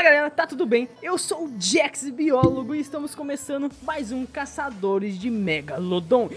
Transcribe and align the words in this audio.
Fala 0.00 0.12
galera, 0.12 0.30
tá 0.30 0.46
tudo 0.46 0.64
bem? 0.64 0.88
Eu 1.02 1.18
sou 1.18 1.44
o 1.44 1.52
Jax, 1.60 2.08
biólogo, 2.08 2.74
e 2.74 2.80
estamos 2.80 3.14
começando 3.14 3.70
mais 3.82 4.10
um 4.10 4.24
Caçadores 4.24 5.18
de 5.18 5.28
Megalodon. 5.28 6.30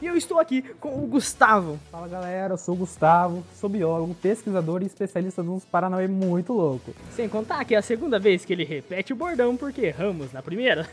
E 0.00 0.06
eu 0.06 0.16
estou 0.16 0.38
aqui 0.38 0.62
com 0.80 1.04
o 1.04 1.06
Gustavo. 1.06 1.78
Fala 1.92 2.08
galera, 2.08 2.54
eu 2.54 2.58
sou 2.58 2.74
o 2.74 2.78
Gustavo, 2.78 3.44
sou 3.54 3.68
biólogo, 3.68 4.14
pesquisador 4.14 4.82
e 4.82 4.86
especialista 4.86 5.42
nos 5.42 5.62
Paranauê 5.66 6.08
muito 6.08 6.54
louco. 6.54 6.94
Sem 7.14 7.28
contar 7.28 7.66
que 7.66 7.74
é 7.74 7.78
a 7.78 7.82
segunda 7.82 8.18
vez 8.18 8.46
que 8.46 8.54
ele 8.54 8.64
repete 8.64 9.12
o 9.12 9.16
bordão 9.16 9.58
porque 9.58 9.82
erramos 9.82 10.32
na 10.32 10.40
primeira. 10.40 10.88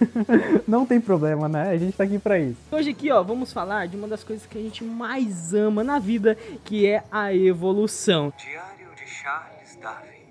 Não 0.66 0.84
tem 0.86 1.00
problema, 1.00 1.48
né? 1.48 1.70
A 1.70 1.76
gente 1.76 1.96
tá 1.96 2.04
aqui 2.04 2.18
pra 2.18 2.38
isso. 2.38 2.58
Hoje 2.70 2.90
aqui, 2.90 3.10
ó, 3.10 3.22
vamos 3.22 3.52
falar 3.52 3.86
de 3.86 3.96
uma 3.96 4.08
das 4.08 4.22
coisas 4.22 4.46
que 4.46 4.58
a 4.58 4.60
gente 4.60 4.84
mais 4.84 5.54
ama 5.54 5.82
na 5.82 5.98
vida, 5.98 6.36
que 6.64 6.86
é 6.86 7.02
a 7.10 7.34
evolução. 7.34 8.32
Diário 8.36 8.88
de 8.96 9.06
Charles 9.08 9.78
Darwin. 9.80 10.25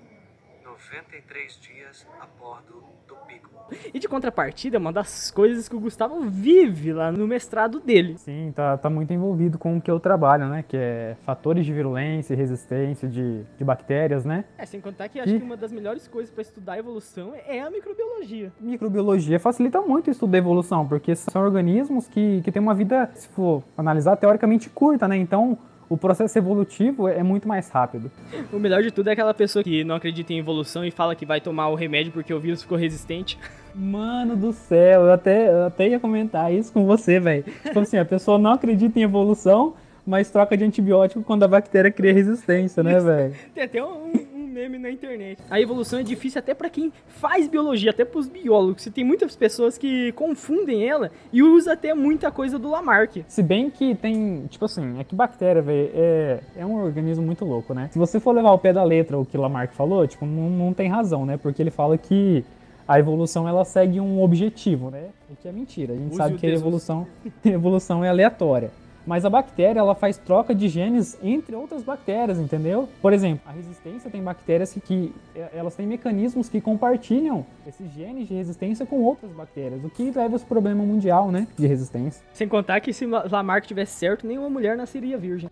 93 0.76 1.58
dias 1.60 2.06
a 2.20 2.26
bordo 2.38 2.84
do 3.08 3.14
Beagle. 3.26 3.50
E 3.94 3.98
de 3.98 4.06
contrapartida, 4.06 4.76
é 4.76 4.78
uma 4.78 4.92
das 4.92 5.30
coisas 5.30 5.68
que 5.68 5.74
o 5.74 5.80
Gustavo 5.80 6.20
vive 6.22 6.92
lá 6.92 7.10
no 7.10 7.26
mestrado 7.26 7.80
dele. 7.80 8.16
Sim, 8.18 8.52
tá, 8.54 8.76
tá 8.76 8.90
muito 8.90 9.12
envolvido 9.12 9.58
com 9.58 9.76
o 9.76 9.80
que 9.80 9.90
eu 9.90 9.98
trabalho, 9.98 10.46
né? 10.48 10.64
Que 10.68 10.76
é 10.76 11.16
fatores 11.22 11.64
de 11.64 11.72
virulência 11.72 12.34
e 12.34 12.36
resistência 12.36 13.08
de, 13.08 13.42
de 13.56 13.64
bactérias, 13.64 14.24
né? 14.24 14.44
É, 14.58 14.66
sem 14.66 14.80
contar 14.80 15.08
que 15.08 15.18
acho 15.18 15.32
E- 15.34 15.38
que 15.38 15.44
uma 15.44 15.56
das 15.56 15.72
melhores 15.72 16.06
coisas 16.06 16.30
pra 16.30 16.42
estudar 16.42 16.74
a 16.74 16.78
evolução 16.78 17.32
é 17.46 17.60
a 17.62 17.70
microbiologia. 17.70 18.52
Microbiologia 18.60 19.40
facilita 19.40 19.80
muito 19.80 20.08
o 20.08 20.10
estudo 20.10 20.30
da 20.32 20.38
evolução, 20.38 20.86
porque 20.86 21.16
são 21.16 21.42
organismos 21.42 22.06
que, 22.06 22.42
que 22.42 22.52
têm 22.52 22.60
uma 22.60 22.74
vida, 22.74 23.10
se 23.14 23.28
for 23.28 23.62
analisar, 23.78 24.16
teoricamente 24.16 24.68
curta, 24.68 25.08
né? 25.08 25.16
Então, 25.16 25.58
o 25.88 25.96
processo 25.96 26.36
evolutivo 26.36 27.08
é 27.08 27.22
muito 27.22 27.46
mais 27.46 27.68
rápido. 27.68 28.10
O 28.52 28.58
melhor 28.58 28.82
de 28.82 28.90
tudo 28.90 29.08
é 29.08 29.12
aquela 29.12 29.32
pessoa 29.32 29.62
que 29.62 29.84
não 29.84 29.94
acredita 29.94 30.32
em 30.32 30.38
evolução 30.38 30.84
e 30.84 30.90
fala 30.90 31.14
que 31.14 31.24
vai 31.24 31.40
tomar 31.40 31.68
o 31.68 31.74
remédio 31.74 32.12
porque 32.12 32.32
o 32.32 32.40
vírus 32.40 32.62
ficou 32.62 32.76
resistente. 32.76 33.38
Mano 33.74 34.36
do 34.36 34.52
céu, 34.52 35.02
eu 35.02 35.12
até, 35.12 35.48
eu 35.48 35.66
até 35.66 35.88
ia 35.88 36.00
comentar 36.00 36.52
isso 36.52 36.72
com 36.72 36.86
você, 36.86 37.20
velho. 37.20 37.44
Tipo 37.62 37.80
assim, 37.80 37.98
a 37.98 38.04
pessoa 38.04 38.38
não 38.38 38.52
acredita 38.52 38.98
em 38.98 39.02
evolução, 39.02 39.74
mas 40.06 40.30
troca 40.30 40.56
de 40.56 40.64
antibiótico 40.64 41.22
quando 41.22 41.42
a 41.42 41.48
bactéria 41.48 41.90
cria 41.90 42.12
resistência, 42.12 42.82
né, 42.82 42.98
velho? 42.98 43.34
Tem 43.54 43.64
até 43.64 43.84
um, 43.84 44.12
um 44.12 44.25
meme 44.56 44.78
na 44.78 44.90
internet. 44.90 45.38
A 45.50 45.60
evolução 45.60 45.98
é 45.98 46.02
difícil 46.02 46.38
até 46.38 46.54
pra 46.54 46.70
quem 46.70 46.90
faz 47.06 47.46
biologia, 47.46 47.90
até 47.90 48.06
pros 48.06 48.26
biólogos. 48.26 48.86
E 48.86 48.90
tem 48.90 49.04
muitas 49.04 49.36
pessoas 49.36 49.76
que 49.76 50.12
confundem 50.12 50.88
ela 50.88 51.10
e 51.30 51.42
usa 51.42 51.74
até 51.74 51.92
muita 51.92 52.30
coisa 52.30 52.58
do 52.58 52.70
Lamarck. 52.70 53.22
Se 53.28 53.42
bem 53.42 53.68
que 53.68 53.94
tem, 53.94 54.46
tipo 54.48 54.64
assim, 54.64 54.98
é 54.98 55.04
que 55.04 55.14
bactéria, 55.14 55.60
velho, 55.60 55.90
é, 55.92 56.40
é 56.56 56.64
um 56.64 56.82
organismo 56.82 57.22
muito 57.22 57.44
louco, 57.44 57.74
né? 57.74 57.90
Se 57.92 57.98
você 57.98 58.18
for 58.18 58.34
levar 58.34 58.48
ao 58.48 58.58
pé 58.58 58.72
da 58.72 58.82
letra 58.82 59.18
o 59.18 59.26
que 59.26 59.36
Lamarck 59.36 59.74
falou, 59.74 60.06
tipo, 60.06 60.24
não, 60.24 60.48
não 60.48 60.72
tem 60.72 60.88
razão, 60.88 61.26
né? 61.26 61.36
Porque 61.36 61.62
ele 61.62 61.70
fala 61.70 61.98
que 61.98 62.42
a 62.88 62.98
evolução 62.98 63.46
ela 63.46 63.62
segue 63.64 64.00
um 64.00 64.22
objetivo, 64.22 64.90
né? 64.90 65.08
O 65.28 65.36
que 65.36 65.46
é 65.46 65.52
mentira. 65.52 65.92
A 65.92 65.96
gente 65.96 66.08
Use 66.08 66.16
sabe 66.16 66.36
que 66.36 66.46
a 66.46 66.50
evolução, 66.50 67.06
a 67.44 67.48
evolução 67.48 68.02
é 68.02 68.08
aleatória. 68.08 68.70
Mas 69.06 69.24
a 69.24 69.30
bactéria, 69.30 69.78
ela 69.80 69.94
faz 69.94 70.18
troca 70.18 70.54
de 70.54 70.68
genes 70.68 71.16
entre 71.22 71.54
outras 71.54 71.82
bactérias, 71.82 72.38
entendeu? 72.38 72.88
Por 73.00 73.12
exemplo, 73.12 73.42
a 73.46 73.52
resistência 73.52 74.10
tem 74.10 74.22
bactérias 74.22 74.72
que, 74.72 74.80
que 74.80 75.14
eh, 75.34 75.50
elas 75.54 75.76
têm 75.76 75.86
mecanismos 75.86 76.48
que 76.48 76.60
compartilham 76.60 77.46
esses 77.66 77.88
genes 77.92 78.26
de 78.26 78.34
resistência 78.34 78.84
com 78.84 79.00
outras 79.02 79.30
bactérias, 79.30 79.84
o 79.84 79.88
que 79.88 80.10
leva 80.10 80.34
esse 80.34 80.44
problema 80.44 80.82
mundial, 80.82 81.30
né, 81.30 81.46
de 81.56 81.66
resistência. 81.66 82.24
Sem 82.32 82.48
contar 82.48 82.80
que 82.80 82.92
se 82.92 83.06
Lamarck 83.06 83.66
tivesse 83.66 83.96
certo, 83.96 84.26
nenhuma 84.26 84.50
mulher 84.50 84.76
nasceria 84.76 85.16
virgem. 85.16 85.48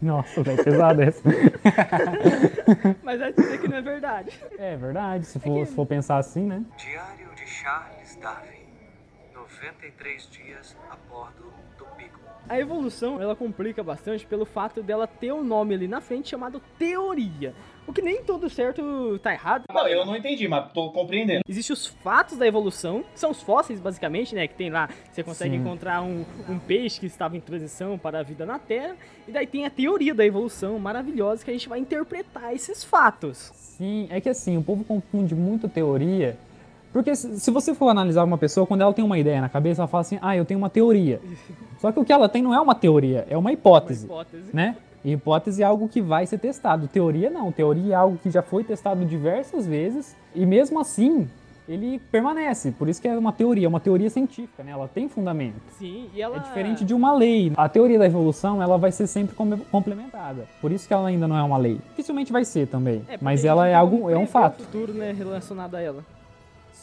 Nossa, 0.00 0.42
velho, 0.42 0.64
pesado 0.64 1.02
essa. 1.02 1.22
Mas 3.02 3.20
é 3.20 3.30
dizer 3.32 3.60
que 3.60 3.68
não 3.68 3.76
é 3.76 3.82
verdade. 3.82 4.30
É 4.58 4.76
verdade, 4.76 5.26
se 5.26 5.38
for, 5.38 5.66
se 5.66 5.74
for 5.74 5.86
pensar 5.86 6.18
assim, 6.18 6.46
né? 6.46 6.64
Diário 6.76 7.28
de 7.34 7.46
Charles 7.46 8.16
Darwin. 8.16 8.67
93 9.62 10.28
dias 10.30 10.76
a 10.90 10.96
bordo 11.10 11.52
do 11.76 11.84
Beagle. 11.96 12.18
A 12.48 12.58
evolução, 12.58 13.20
ela 13.20 13.36
complica 13.36 13.82
bastante 13.82 14.24
pelo 14.24 14.46
fato 14.46 14.82
dela 14.82 15.06
ter 15.06 15.32
um 15.32 15.44
nome 15.44 15.74
ali 15.74 15.88
na 15.88 16.00
frente 16.00 16.30
chamado 16.30 16.62
teoria. 16.78 17.54
O 17.86 17.92
que 17.92 18.00
nem 18.02 18.22
todo 18.22 18.48
certo 18.48 19.18
tá 19.22 19.32
errado. 19.32 19.64
Não, 19.72 19.88
eu 19.88 20.04
não 20.04 20.14
entendi, 20.14 20.46
mas 20.46 20.70
tô 20.72 20.90
compreendendo. 20.90 21.42
Existem 21.48 21.72
os 21.72 21.86
fatos 21.86 22.36
da 22.36 22.46
evolução, 22.46 23.02
que 23.02 23.18
são 23.18 23.30
os 23.30 23.42
fósseis, 23.42 23.80
basicamente, 23.80 24.34
né? 24.34 24.46
Que 24.46 24.54
tem 24.54 24.70
lá, 24.70 24.88
você 25.10 25.22
consegue 25.22 25.56
Sim. 25.56 25.62
encontrar 25.62 26.02
um, 26.02 26.24
um 26.48 26.58
peixe 26.58 27.00
que 27.00 27.06
estava 27.06 27.36
em 27.36 27.40
transição 27.40 27.98
para 27.98 28.20
a 28.20 28.22
vida 28.22 28.44
na 28.44 28.58
Terra. 28.58 28.94
E 29.26 29.32
daí 29.32 29.46
tem 29.46 29.64
a 29.64 29.70
teoria 29.70 30.14
da 30.14 30.24
evolução 30.24 30.78
maravilhosa 30.78 31.44
que 31.44 31.50
a 31.50 31.54
gente 31.54 31.68
vai 31.68 31.78
interpretar 31.78 32.54
esses 32.54 32.84
fatos. 32.84 33.50
Sim, 33.54 34.06
é 34.10 34.20
que 34.20 34.28
assim, 34.28 34.56
o 34.56 34.62
povo 34.62 34.84
confunde 34.84 35.34
muito 35.34 35.68
teoria. 35.68 36.36
Porque 36.92 37.14
se 37.14 37.50
você 37.50 37.74
for 37.74 37.88
analisar 37.88 38.24
uma 38.24 38.38
pessoa, 38.38 38.66
quando 38.66 38.80
ela 38.80 38.92
tem 38.94 39.04
uma 39.04 39.18
ideia 39.18 39.40
na 39.40 39.48
cabeça, 39.48 39.82
ela 39.82 39.88
fala 39.88 40.00
assim, 40.02 40.18
ah, 40.22 40.36
eu 40.36 40.44
tenho 40.44 40.58
uma 40.58 40.70
teoria. 40.70 41.20
Só 41.80 41.92
que 41.92 42.00
o 42.00 42.04
que 42.04 42.12
ela 42.12 42.28
tem 42.28 42.42
não 42.42 42.54
é 42.54 42.60
uma 42.60 42.74
teoria, 42.74 43.26
é 43.28 43.36
uma 43.36 43.48
Uma 43.48 43.52
hipótese. 43.52 44.04
hipótese. 44.06 44.50
né? 44.52 44.76
E 45.04 45.12
hipótese 45.12 45.62
é 45.62 45.64
algo 45.64 45.88
que 45.88 46.02
vai 46.02 46.26
ser 46.26 46.38
testado. 46.38 46.88
Teoria 46.88 47.30
não. 47.30 47.52
Teoria 47.52 47.92
é 47.94 47.96
algo 47.96 48.18
que 48.20 48.30
já 48.30 48.42
foi 48.42 48.64
testado 48.64 49.04
diversas 49.04 49.64
vezes 49.66 50.16
e 50.34 50.44
mesmo 50.44 50.80
assim 50.80 51.28
ele 51.68 51.98
permanece. 52.10 52.72
Por 52.72 52.88
isso 52.88 53.00
que 53.00 53.06
é 53.06 53.16
uma 53.16 53.30
teoria, 53.32 53.66
é 53.66 53.68
uma 53.68 53.78
teoria 53.78 54.08
científica, 54.10 54.64
né? 54.64 54.72
Ela 54.72 54.88
tem 54.88 55.06
fundamento. 55.08 55.54
Sim, 55.78 56.08
e 56.14 56.20
ela... 56.20 56.36
É 56.36 56.40
diferente 56.40 56.84
de 56.84 56.94
uma 56.94 57.14
lei. 57.14 57.52
A 57.56 57.68
teoria 57.68 57.98
da 57.98 58.06
evolução, 58.06 58.60
ela 58.62 58.76
vai 58.78 58.90
ser 58.90 59.06
sempre 59.06 59.36
com- 59.36 59.56
complementada. 59.70 60.46
Por 60.62 60.72
isso 60.72 60.88
que 60.88 60.94
ela 60.94 61.06
ainda 61.08 61.28
não 61.28 61.36
é 61.36 61.42
uma 61.42 61.58
lei. 61.58 61.78
Dificilmente 61.90 62.32
vai 62.32 62.44
ser 62.44 62.66
também. 62.66 63.02
É, 63.08 63.18
mas 63.20 63.44
ela 63.44 63.68
é 63.68 63.74
algo, 63.74 64.08
é 64.10 64.16
um 64.18 64.26
fato. 64.26 64.62
futuro, 64.64 64.92
né, 64.94 65.12
relacionado 65.12 65.74
a 65.74 65.80
ela. 65.80 66.02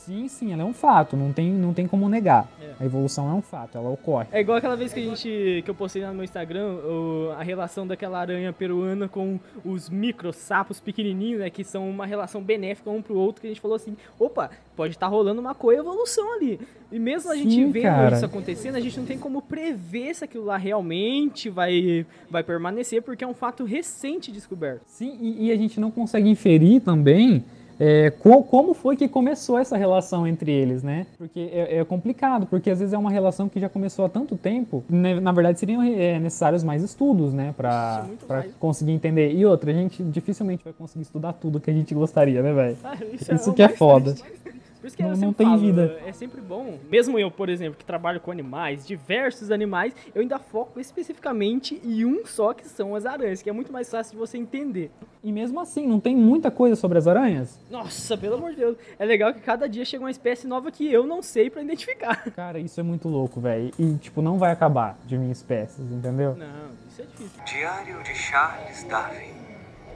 Sim, 0.06 0.28
sim, 0.28 0.54
ela 0.54 0.62
é 0.62 0.66
um 0.66 0.74
fato. 0.74 1.16
Não 1.18 1.34
tem, 1.34 1.50
não 1.52 1.74
tem 1.74 1.88
como 1.88 2.08
negar. 2.08 2.48
É. 2.62 2.74
A 2.80 2.86
evolução 2.86 3.30
é 3.30 3.34
um 3.34 3.42
fato, 3.42 3.78
ela 3.78 3.90
ocorre. 3.90 4.28
É 4.32 4.40
igual 4.42 4.58
aquela 4.58 4.76
vez 4.76 4.94
que 4.94 5.00
a 5.00 5.04
gente 5.04 5.62
que 5.64 5.70
eu 5.70 5.76
postei 5.76 6.02
lá 6.02 6.10
no 6.10 6.16
meu 6.16 6.24
Instagram, 6.24 6.68
o- 6.76 7.32
a 7.38 7.44
relação 7.44 7.88
daquela 7.88 8.20
aranha 8.20 8.52
peruana 8.54 9.08
com 9.08 9.40
os 9.64 9.90
micro 9.90 10.32
sapos 10.32 10.80
pequenininhos, 10.80 11.40
né, 11.40 11.50
que 11.50 11.64
são 11.64 11.90
uma 11.90 12.06
relação 12.06 12.42
benéfica 12.42 12.90
um 12.90 13.02
pro 13.02 13.16
outro, 13.18 13.42
que 13.42 13.48
a 13.48 13.50
gente 13.50 13.62
falou 13.62 13.76
assim, 13.76 13.96
opa, 14.20 14.52
pode 14.76 14.94
estar 14.94 15.08
rolando 15.08 15.42
uma 15.42 15.56
coevolução 15.56 16.36
ali. 16.36 16.60
E 16.92 17.00
mesmo 17.00 17.32
a 17.32 17.36
gente 17.36 17.54
Sim, 17.56 17.72
vendo 17.72 17.84
cara. 17.84 18.16
isso 18.16 18.26
acontecendo, 18.26 18.76
a 18.76 18.80
gente 18.80 19.00
não 19.00 19.06
tem 19.08 19.18
como 19.18 19.42
prever 19.42 20.14
se 20.14 20.24
aquilo 20.24 20.46
lá 20.46 20.58
realmente 20.58 21.50
vai 21.50 22.06
vai 22.30 22.44
permanecer, 22.44 23.02
porque 23.02 23.24
é 23.24 23.28
um 23.28 23.34
fato 23.34 23.64
recente 23.64 24.32
descoberto. 24.32 24.84
Sim, 24.86 25.18
e, 25.20 25.48
e 25.48 25.52
a 25.52 25.56
gente 25.56 25.80
não 25.80 25.90
consegue 25.90 26.30
inferir 26.30 26.82
também 26.82 27.44
é, 27.80 28.10
co- 28.12 28.44
como 28.44 28.74
foi 28.74 28.96
que 28.96 29.08
começou 29.08 29.58
essa 29.58 29.76
relação 29.78 30.26
entre 30.28 30.52
eles, 30.52 30.82
né? 30.84 31.06
Porque 31.18 31.50
é, 31.52 31.78
é 31.80 31.86
complicado, 31.86 32.46
porque 32.46 32.70
às 32.70 32.80
vezes 32.80 32.94
é 32.94 32.98
uma 32.98 33.12
relação 33.12 33.50
que 33.50 33.60
já 33.60 33.68
começou 33.70 34.06
há 34.06 34.10
tanto 34.10 34.36
tempo. 34.38 34.84
né, 34.90 35.20
Na 35.20 35.32
verdade, 35.32 35.60
seriam 35.60 35.82
é, 35.84 36.20
necessários 36.20 36.64
mais 36.64 36.82
estudos, 36.84 37.34
né? 37.34 37.54
Pra, 37.58 38.02
Sim, 38.02 38.08
muito 38.08 38.26
pra 38.26 38.38
mais. 38.38 38.54
conseguir 38.56 38.92
entender. 38.92 39.34
E 39.34 39.46
outra, 39.46 39.72
a 39.72 39.74
gente 39.74 40.02
dificilmente 40.04 40.64
vai 40.64 40.74
conseguir 40.74 41.04
estudar 41.04 41.34
tudo 41.34 41.60
que 41.60 41.70
a 41.70 41.74
gente 41.74 41.94
gostaria, 41.94 42.42
né, 42.42 42.54
velho? 42.54 42.78
Ah, 42.84 42.96
Isso 43.34 43.52
o 43.52 43.54
que 43.54 43.62
é 43.64 43.70
foda. 43.70 44.14
triste. 44.14 44.45
Por 44.86 44.90
isso 44.90 44.98
que 44.98 45.02
Não- 45.02 45.10
eu 45.10 45.16
não 45.16 45.20
sempre 45.30 45.38
tem 45.38 45.48
falo, 45.48 45.60
vida. 45.60 46.00
É 46.06 46.12
sempre 46.12 46.42
bom. 46.42 46.78
Mesmo 46.92 47.18
eu, 47.18 47.32
por 47.32 47.50
exemplo, 47.50 47.76
que 47.76 47.84
trabalho 47.84 48.20
com 48.22 48.30
animais, 48.30 48.86
diversos 48.86 49.50
animais, 49.50 49.96
eu 50.14 50.22
ainda 50.22 50.38
foco 50.38 50.80
especificamente 50.80 51.82
em 51.84 52.06
um 52.06 52.24
só, 52.24 52.54
que 52.54 52.68
são 52.70 52.94
as 52.94 53.04
aranhas, 53.04 53.42
que 53.42 53.50
é 53.50 53.54
muito 53.54 53.74
mais 53.74 53.90
fácil 53.90 54.12
de 54.12 54.20
você 54.20 54.38
entender. 54.38 54.92
E 55.24 55.32
mesmo 55.32 55.60
assim, 55.60 55.88
não 55.88 56.00
tem 56.00 56.16
muita 56.16 56.52
coisa 56.52 56.76
sobre 56.76 57.00
as 57.00 57.08
aranhas? 57.08 57.60
Nossa, 57.72 58.16
pelo 58.16 58.36
amor 58.36 58.52
de 58.52 58.58
Deus. 58.58 58.78
É 59.00 59.06
legal 59.06 59.34
que 59.34 59.40
cada 59.40 59.68
dia 59.68 59.84
chega 59.84 60.04
uma 60.04 60.12
espécie 60.12 60.46
nova 60.46 60.70
que 60.72 60.86
eu 60.94 61.08
não 61.08 61.24
sei 61.24 61.50
pra 61.50 61.64
identificar. 61.64 62.24
Cara, 62.36 62.60
isso 62.60 62.80
é 62.80 62.84
muito 62.84 63.10
louco, 63.10 63.42
velho. 63.42 63.72
E, 63.80 63.96
tipo, 63.96 64.22
não 64.22 64.38
vai 64.38 64.52
acabar 64.52 65.00
de 65.08 65.18
vir 65.18 65.32
espécies, 65.32 65.92
entendeu? 65.92 66.36
Não, 66.36 66.46
isso 66.92 67.02
é 67.02 67.06
difícil. 67.06 67.44
Diário 67.44 68.04
de 68.04 68.14
Charles 68.14 68.84
Darwin. 68.84 69.45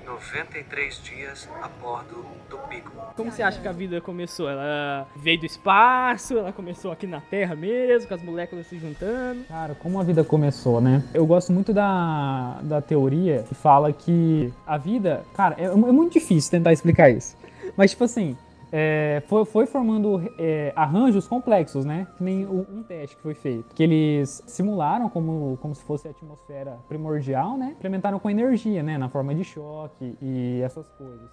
93 0.10 1.02
dias 1.04 1.48
a 1.62 1.68
bordo 1.68 2.26
do 2.50 2.58
Beagle. 2.68 2.92
Como 3.16 3.32
você 3.32 3.44
acha 3.44 3.62
que 3.62 3.68
a 3.68 3.72
vida 3.72 4.02
começou? 4.02 4.50
Ela 4.50 5.08
veio 5.16 5.40
do 5.40 5.46
espaço, 5.46 6.36
ela 6.36 6.52
começou 6.52 6.92
aqui 6.92 7.06
na 7.06 7.22
Terra 7.22 7.56
mesmo, 7.56 8.08
com 8.08 8.16
as 8.16 8.24
moléculas 8.24 8.66
se 8.66 8.80
juntando. 8.80 9.44
Cara, 9.48 9.76
como 9.76 10.00
a 10.00 10.04
vida 10.04 10.24
começou, 10.24 10.82
né? 10.82 11.04
Eu 11.14 11.28
gosto 11.28 11.54
muito 11.54 11.72
da, 11.72 12.60
da 12.64 12.82
teoria 12.82 13.46
que 13.48 13.54
fala 13.54 13.94
que 13.94 14.52
a 14.66 14.78
vida. 14.78 15.24
Cara, 15.36 15.56
é, 15.60 15.66
é 15.66 15.76
muito 15.76 16.14
difícil 16.14 16.50
tentar 16.50 16.74
explicar 16.74 17.12
isso. 17.12 17.38
Mas, 17.78 17.92
tipo 17.92 18.04
assim, 18.04 18.36
é, 18.72 19.22
foi, 19.28 19.46
foi 19.46 19.66
formando 19.66 20.22
é, 20.38 20.72
arranjos 20.76 21.28
complexos, 21.28 21.86
né? 21.86 22.08
Que 22.18 22.24
nem 22.24 22.46
o- 22.46 22.66
um 22.72 22.84
teste 22.84 23.16
que 23.16 23.22
foi 23.22 23.34
feito. 23.34 23.74
Que 23.74 23.84
eles 23.84 24.44
simularam 24.46 25.10
como, 25.10 25.58
como 25.62 25.74
se 25.76 25.84
fosse 25.84 26.08
a 26.08 26.12
atmosfera 26.12 26.78
primordial, 26.88 27.58
né? 27.58 27.74
Implementaram 27.78 28.20
com 28.20 28.30
energia, 28.30 28.84
né? 28.84 28.98
Na 28.98 29.10
forma 29.10 29.34
de 29.34 29.44
choque 29.44 30.16
e 30.22 30.62
essas 30.64 30.86
coisas. 30.98 31.30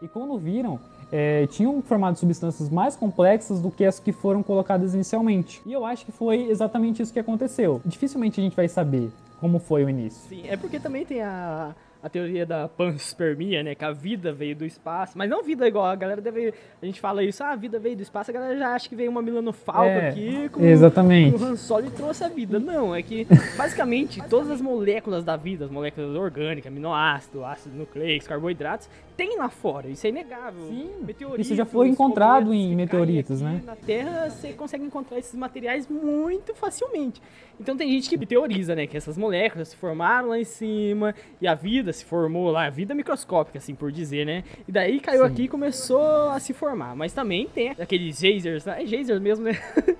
E 0.00 0.06
quando 0.06 0.38
viram, 0.38 0.78
é, 1.10 1.46
tinham 1.48 1.82
formado 1.82 2.16
substâncias 2.16 2.70
mais 2.70 2.94
complexas 2.94 3.60
do 3.60 3.68
que 3.70 3.84
as 3.84 3.98
que 3.98 4.12
foram 4.12 4.42
colocadas 4.44 4.94
inicialmente. 4.94 5.60
E 5.66 5.72
eu 5.72 5.84
acho 5.84 6.06
que 6.06 6.12
foi 6.12 6.42
exatamente 6.48 7.02
isso 7.02 7.12
que 7.12 7.18
aconteceu. 7.18 7.80
Dificilmente 7.84 8.40
a 8.40 8.44
gente 8.44 8.54
vai 8.54 8.68
saber 8.68 9.10
como 9.40 9.58
foi 9.58 9.84
o 9.84 9.88
início. 9.90 10.28
Sim, 10.28 10.46
é 10.48 10.56
porque 10.56 10.78
também 10.78 11.04
tem 11.04 11.20
a, 11.20 11.74
a 12.02 12.08
teoria 12.08 12.46
da 12.46 12.68
panspermia, 12.68 13.62
né? 13.62 13.74
Que 13.74 13.84
a 13.84 13.92
vida 13.92 14.32
veio 14.32 14.54
do 14.54 14.64
espaço. 14.64 15.16
Mas 15.16 15.28
não 15.28 15.42
vida 15.42 15.66
igual, 15.66 15.86
a 15.86 15.96
galera 15.96 16.20
deve. 16.20 16.54
A 16.80 16.86
gente 16.86 17.00
fala 17.00 17.22
isso, 17.24 17.42
ah, 17.42 17.50
a 17.50 17.56
vida 17.56 17.78
veio 17.78 17.96
do 17.96 18.02
espaço, 18.02 18.30
a 18.30 18.34
galera 18.34 18.56
já 18.56 18.74
acha 18.74 18.88
que 18.88 18.94
veio 18.96 19.10
uma 19.10 19.22
milanofalca 19.22 19.88
É, 19.90 20.08
aqui 20.08 20.48
com 20.50 20.64
exatamente. 20.64 21.34
o 21.36 21.44
Han 21.44 21.56
Solo 21.56 21.86
e 21.86 21.90
trouxe 21.90 22.24
a 22.24 22.28
vida. 22.28 22.58
Não, 22.58 22.94
é 22.94 23.02
que 23.02 23.26
basicamente 23.56 24.22
todas 24.28 24.50
as 24.50 24.60
moléculas 24.60 25.24
da 25.24 25.36
vida, 25.36 25.64
as 25.64 25.70
moléculas 25.70 26.14
orgânicas, 26.14 26.70
aminoácido, 26.70 27.44
ácido 27.44 27.76
nucleico, 27.76 28.26
carboidratos, 28.26 28.88
tem 29.16 29.36
lá 29.36 29.48
fora. 29.48 29.88
Isso 29.88 30.06
é 30.06 30.10
inegável. 30.10 30.68
Sim, 30.68 30.90
Meteoritos, 31.00 31.46
isso 31.46 31.56
já 31.56 31.64
foi 31.64 31.88
encontrado 31.88 32.54
em 32.54 32.76
meteoritos, 32.76 33.40
né? 33.40 33.60
Na 33.64 33.74
Terra 33.74 34.30
você 34.30 34.52
consegue 34.52 34.84
encontrar 34.84 35.18
esses 35.18 35.34
materiais 35.34 35.88
muito 35.88 36.54
facilmente. 36.54 37.20
Então 37.60 37.76
tem 37.76 37.90
gente 37.90 38.08
que 38.08 38.24
teoriza, 38.24 38.76
né, 38.76 38.86
que 38.86 38.96
essas 38.96 39.18
moléculas 39.18 39.68
se 39.68 39.76
formaram 39.76 40.28
lá 40.28 40.38
em 40.38 40.44
cima 40.44 41.12
e 41.40 41.48
a 41.48 41.54
vida 41.56 41.92
se 41.98 42.04
formou 42.04 42.50
lá, 42.50 42.66
a 42.66 42.70
vida 42.70 42.94
microscópica, 42.94 43.58
assim 43.58 43.74
por 43.74 43.92
dizer, 43.92 44.24
né? 44.26 44.44
E 44.66 44.72
daí 44.72 45.00
caiu 45.00 45.26
Sim. 45.26 45.32
aqui 45.32 45.42
e 45.44 45.48
começou 45.48 46.30
a 46.30 46.40
se 46.40 46.52
formar. 46.52 46.96
Mas 46.96 47.12
também 47.12 47.46
tem 47.46 47.70
aqueles 47.70 48.18
geysers, 48.18 48.64
né? 48.64 48.82
é 48.82 48.86
geyser 48.86 49.20
mesmo, 49.20 49.44
né? 49.44 49.52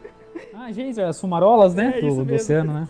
Ah, 0.54 0.72
geyser, 0.72 1.06
as 1.06 1.20
fumarolas, 1.20 1.74
né? 1.74 1.94
É, 1.96 2.00
do, 2.00 2.24
do 2.24 2.34
oceano, 2.34 2.72
né? 2.72 2.88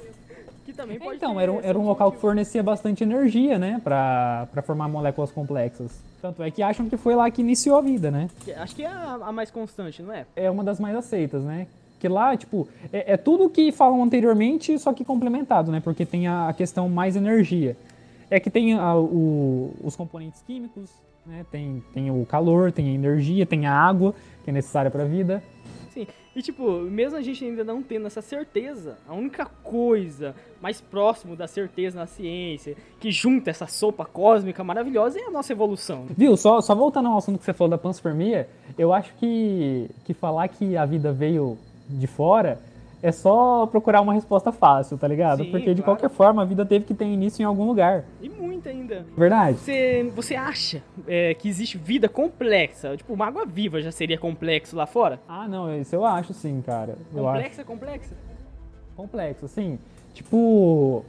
que 0.68 0.72
também 0.76 0.98
pode 0.98 1.16
Então, 1.16 1.40
era 1.40 1.50
um, 1.50 1.60
era 1.62 1.78
um 1.78 1.86
local 1.86 2.12
que 2.12 2.18
fornecia 2.18 2.62
bastante 2.62 3.02
energia, 3.02 3.58
né? 3.58 3.80
Pra, 3.82 4.46
pra 4.52 4.60
formar 4.60 4.88
moléculas 4.88 5.30
complexas. 5.30 5.98
Tanto 6.20 6.42
é 6.42 6.50
que 6.50 6.62
acham 6.62 6.88
que 6.88 6.96
foi 6.96 7.14
lá 7.14 7.30
que 7.30 7.40
iniciou 7.40 7.78
a 7.78 7.80
vida, 7.80 8.10
né? 8.10 8.28
Acho 8.56 8.76
que 8.76 8.82
é 8.82 8.86
a, 8.86 9.18
a 9.22 9.32
mais 9.32 9.50
constante, 9.50 10.02
não 10.02 10.12
é? 10.12 10.26
É 10.36 10.50
uma 10.50 10.62
das 10.62 10.78
mais 10.78 10.94
aceitas, 10.94 11.42
né? 11.42 11.66
Que 11.98 12.06
lá, 12.06 12.36
tipo, 12.36 12.68
é, 12.92 13.14
é 13.14 13.16
tudo 13.16 13.48
que 13.48 13.72
falam 13.72 14.02
anteriormente, 14.02 14.78
só 14.78 14.92
que 14.92 15.04
complementado, 15.04 15.72
né? 15.72 15.80
Porque 15.80 16.04
tem 16.04 16.26
a, 16.26 16.48
a 16.48 16.52
questão 16.52 16.88
mais 16.88 17.16
energia. 17.16 17.76
É 18.30 18.38
que 18.38 18.50
tem 18.50 18.74
a- 18.74 18.96
o- 18.96 19.72
os 19.82 19.96
componentes 19.96 20.42
químicos, 20.42 20.90
né? 21.26 21.44
Tem, 21.50 21.82
tem 21.94 22.10
o 22.10 22.24
calor, 22.26 22.70
tem 22.72 22.88
a 22.88 22.92
energia, 22.92 23.46
tem 23.46 23.66
a 23.66 23.72
água, 23.72 24.14
que 24.44 24.50
é 24.50 24.52
necessária 24.52 24.90
para 24.90 25.02
a 25.02 25.06
vida. 25.06 25.42
Sim. 25.90 26.06
E 26.36 26.42
tipo, 26.42 26.70
mesmo 26.82 27.16
a 27.18 27.20
gente 27.22 27.44
ainda 27.44 27.64
não 27.64 27.82
tendo 27.82 28.06
essa 28.06 28.22
certeza, 28.22 28.96
a 29.08 29.14
única 29.14 29.44
coisa 29.46 30.36
mais 30.62 30.80
próximo 30.80 31.34
da 31.34 31.48
certeza 31.48 31.98
na 31.98 32.06
ciência 32.06 32.76
que 33.00 33.10
junta 33.10 33.50
essa 33.50 33.66
sopa 33.66 34.04
cósmica 34.04 34.62
maravilhosa 34.62 35.18
é 35.18 35.24
a 35.24 35.30
nossa 35.30 35.52
evolução. 35.52 36.06
Viu? 36.16 36.36
Só, 36.36 36.60
só 36.60 36.74
voltando 36.74 37.08
ao 37.08 37.18
assunto 37.18 37.38
que 37.38 37.44
você 37.44 37.52
falou 37.52 37.70
da 37.70 37.78
panspermia, 37.78 38.48
eu 38.78 38.92
acho 38.92 39.12
que, 39.14 39.90
que 40.04 40.14
falar 40.14 40.46
que 40.48 40.76
a 40.76 40.84
vida 40.84 41.12
veio 41.12 41.58
de 41.88 42.06
fora 42.06 42.60
é 43.02 43.12
só 43.12 43.66
procurar 43.66 44.00
uma 44.00 44.12
resposta 44.12 44.50
fácil, 44.50 44.98
tá 44.98 45.06
ligado? 45.06 45.44
Sim, 45.44 45.50
Porque 45.50 45.74
de 45.74 45.82
claro. 45.82 45.98
qualquer 45.98 46.14
forma 46.14 46.42
a 46.42 46.44
vida 46.44 46.66
teve 46.66 46.84
que 46.84 46.94
ter 46.94 47.04
início 47.04 47.42
em 47.42 47.44
algum 47.44 47.64
lugar. 47.64 48.04
E 48.20 48.28
muito 48.28 48.68
ainda. 48.68 49.06
Verdade? 49.16 49.58
Você, 49.58 50.10
você 50.14 50.34
acha 50.34 50.82
é, 51.06 51.34
que 51.34 51.48
existe 51.48 51.78
vida 51.78 52.08
complexa? 52.08 52.96
Tipo, 52.96 53.12
uma 53.14 53.26
água 53.26 53.46
viva 53.46 53.80
já 53.80 53.92
seria 53.92 54.18
complexo 54.18 54.74
lá 54.74 54.86
fora? 54.86 55.20
Ah, 55.28 55.46
não, 55.46 55.78
isso 55.78 55.94
eu 55.94 56.04
acho 56.04 56.34
sim, 56.34 56.62
cara. 56.64 56.96
Complexa, 57.12 57.64
complexa? 57.64 58.14
complexo, 58.96 59.44
assim. 59.44 59.78
Tipo, 60.12 61.04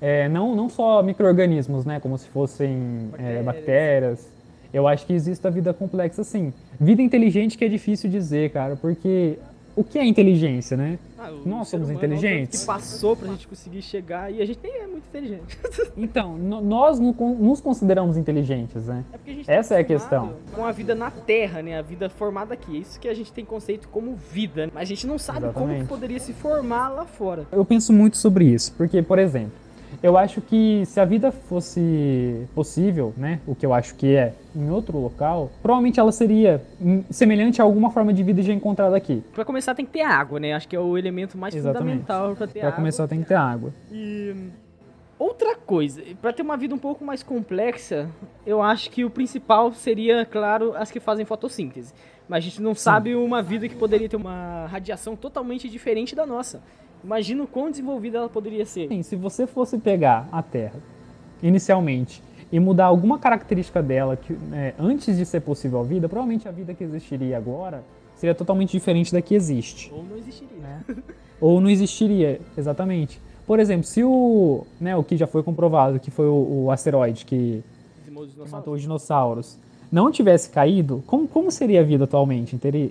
é, 0.00 0.28
não, 0.28 0.54
não 0.54 0.68
só 0.68 1.02
micro-organismos, 1.02 1.84
né? 1.84 1.98
Como 1.98 2.16
se 2.16 2.28
fossem 2.28 3.10
é, 3.18 3.42
Bactérias. 3.42 3.44
bactérias. 3.44 4.34
Eu 4.72 4.86
acho 4.86 5.06
que 5.06 5.12
existe 5.12 5.44
a 5.46 5.50
vida 5.50 5.74
complexa, 5.74 6.22
sim. 6.22 6.52
Vida 6.80 7.02
inteligente 7.02 7.58
que 7.58 7.64
é 7.64 7.68
difícil 7.68 8.08
dizer, 8.08 8.50
cara, 8.50 8.76
porque 8.76 9.38
o 9.76 9.82
que 9.84 9.98
é 9.98 10.04
inteligência, 10.04 10.76
né? 10.76 10.98
Ah, 11.18 11.30
Nós 11.44 11.68
somos 11.68 11.88
tanto 11.88 11.98
inteligentes? 11.98 12.60
que 12.60 12.66
passou 12.66 13.16
pra 13.16 13.28
gente 13.28 13.48
conseguir 13.48 13.82
chegar 13.82 14.32
e 14.32 14.40
a 14.42 14.46
gente 14.46 14.60
nem 14.62 14.72
é 14.82 14.86
muito 14.86 15.04
inteligente. 15.08 15.58
Então, 15.96 16.36
nós 16.36 16.98
no- 16.98 17.12
nos 17.12 17.60
consideramos 17.60 18.16
inteligentes, 18.16 18.86
né? 18.86 19.04
É 19.12 19.16
porque 19.16 19.30
a 19.30 19.34
gente 19.34 19.50
Essa 19.50 19.74
tá 19.74 19.78
é 19.78 19.80
a 19.82 19.84
questão. 19.84 20.32
Com 20.54 20.64
a 20.64 20.72
vida 20.72 20.94
na 20.94 21.10
Terra, 21.10 21.62
né? 21.62 21.78
A 21.78 21.82
vida 21.82 22.08
formada 22.10 22.54
aqui. 22.54 22.76
É 22.76 22.80
Isso 22.80 23.00
que 23.00 23.08
a 23.08 23.14
gente 23.14 23.32
tem 23.32 23.44
conceito 23.44 23.88
como 23.88 24.14
vida. 24.16 24.68
Mas 24.74 24.82
a 24.82 24.84
gente 24.86 25.06
não 25.06 25.18
sabe 25.18 25.40
como 25.40 25.50
Exatamente. 25.66 25.82
que 25.82 25.88
poderia 25.88 26.20
se 26.20 26.32
formar 26.32 26.88
lá 26.90 27.04
fora. 27.04 27.46
Eu 27.52 27.64
penso 27.64 27.92
muito 27.92 28.16
sobre 28.16 28.44
isso, 28.46 28.72
porque, 28.76 29.00
por 29.02 29.18
exemplo, 29.18 29.52
eu 30.02 30.16
acho 30.16 30.40
que 30.40 30.84
se 30.86 31.00
a 31.00 31.04
vida 31.04 31.30
fosse 31.32 32.46
possível, 32.54 33.12
né, 33.16 33.40
o 33.46 33.54
que 33.54 33.64
eu 33.64 33.72
acho 33.72 33.94
que 33.94 34.14
é, 34.14 34.34
em 34.54 34.70
outro 34.70 34.98
local, 34.98 35.50
provavelmente 35.62 35.98
ela 35.98 36.12
seria 36.12 36.62
hum, 36.80 37.02
semelhante 37.10 37.60
a 37.60 37.64
alguma 37.64 37.90
forma 37.90 38.12
de 38.12 38.22
vida 38.22 38.42
já 38.42 38.52
encontrada 38.52 38.96
aqui. 38.96 39.22
Pra 39.34 39.44
começar 39.44 39.74
tem 39.74 39.84
que 39.84 39.92
ter 39.92 40.02
água, 40.02 40.38
né? 40.38 40.54
Acho 40.54 40.68
que 40.68 40.76
é 40.76 40.80
o 40.80 40.96
elemento 40.96 41.36
mais 41.36 41.54
Exatamente. 41.54 42.00
fundamental 42.00 42.36
pra 42.36 42.46
ter 42.46 42.60
Para 42.60 42.68
água. 42.68 42.76
começar 42.76 43.08
tem 43.08 43.20
que 43.22 43.28
ter 43.28 43.34
água. 43.34 43.72
E 43.90 44.34
outra 45.18 45.56
coisa, 45.56 46.02
pra 46.20 46.32
ter 46.32 46.42
uma 46.42 46.56
vida 46.56 46.74
um 46.74 46.78
pouco 46.78 47.04
mais 47.04 47.22
complexa, 47.22 48.08
eu 48.46 48.62
acho 48.62 48.90
que 48.90 49.04
o 49.04 49.10
principal 49.10 49.72
seria, 49.72 50.24
claro, 50.24 50.74
as 50.76 50.90
que 50.90 51.00
fazem 51.00 51.24
fotossíntese. 51.24 51.92
Mas 52.28 52.38
a 52.38 52.40
gente 52.48 52.62
não 52.62 52.74
sabe 52.74 53.14
uma 53.14 53.42
vida 53.42 53.68
que 53.68 53.74
poderia 53.74 54.08
ter 54.08 54.16
uma 54.16 54.66
radiação 54.66 55.14
totalmente 55.14 55.68
diferente 55.68 56.14
da 56.14 56.24
nossa. 56.24 56.62
Imagina 57.04 57.44
o 57.44 57.46
quão 57.46 57.70
desenvolvida 57.70 58.18
ela 58.18 58.28
poderia 58.28 58.64
ser. 58.64 58.88
Sim, 58.88 59.02
se 59.02 59.14
você 59.14 59.46
fosse 59.46 59.76
pegar 59.78 60.26
a 60.32 60.42
Terra 60.42 60.80
inicialmente 61.42 62.22
e 62.50 62.58
mudar 62.58 62.86
alguma 62.86 63.18
característica 63.18 63.82
dela 63.82 64.16
que, 64.16 64.32
né, 64.32 64.72
antes 64.78 65.16
de 65.16 65.26
ser 65.26 65.40
possível 65.40 65.80
a 65.80 65.82
vida, 65.82 66.08
provavelmente 66.08 66.48
a 66.48 66.50
vida 66.50 66.72
que 66.72 66.82
existiria 66.82 67.36
agora 67.36 67.84
seria 68.16 68.34
totalmente 68.34 68.70
diferente 68.70 69.12
da 69.12 69.20
que 69.20 69.34
existe. 69.34 69.92
Ou 69.92 70.02
não 70.02 70.16
existiria. 70.16 70.84
Ou 71.40 71.60
não 71.60 71.68
existiria, 71.68 72.40
exatamente. 72.56 73.20
Por 73.46 73.60
exemplo, 73.60 73.84
se 73.84 74.02
o, 74.02 74.66
né, 74.80 74.96
o 74.96 75.04
que 75.04 75.16
já 75.16 75.26
foi 75.26 75.42
comprovado, 75.42 76.00
que 76.00 76.10
foi 76.10 76.26
o, 76.26 76.64
o 76.64 76.70
asteroide 76.70 77.26
que, 77.26 77.62
matou 78.50 78.74
os 78.74 78.80
dinossauros, 78.80 79.58
não 79.94 80.10
tivesse 80.10 80.50
caído, 80.50 81.04
como, 81.06 81.28
como 81.28 81.52
seria 81.52 81.80
a 81.80 81.84
vida 81.84 82.02
atualmente? 82.02 82.56
Entendeu? 82.56 82.90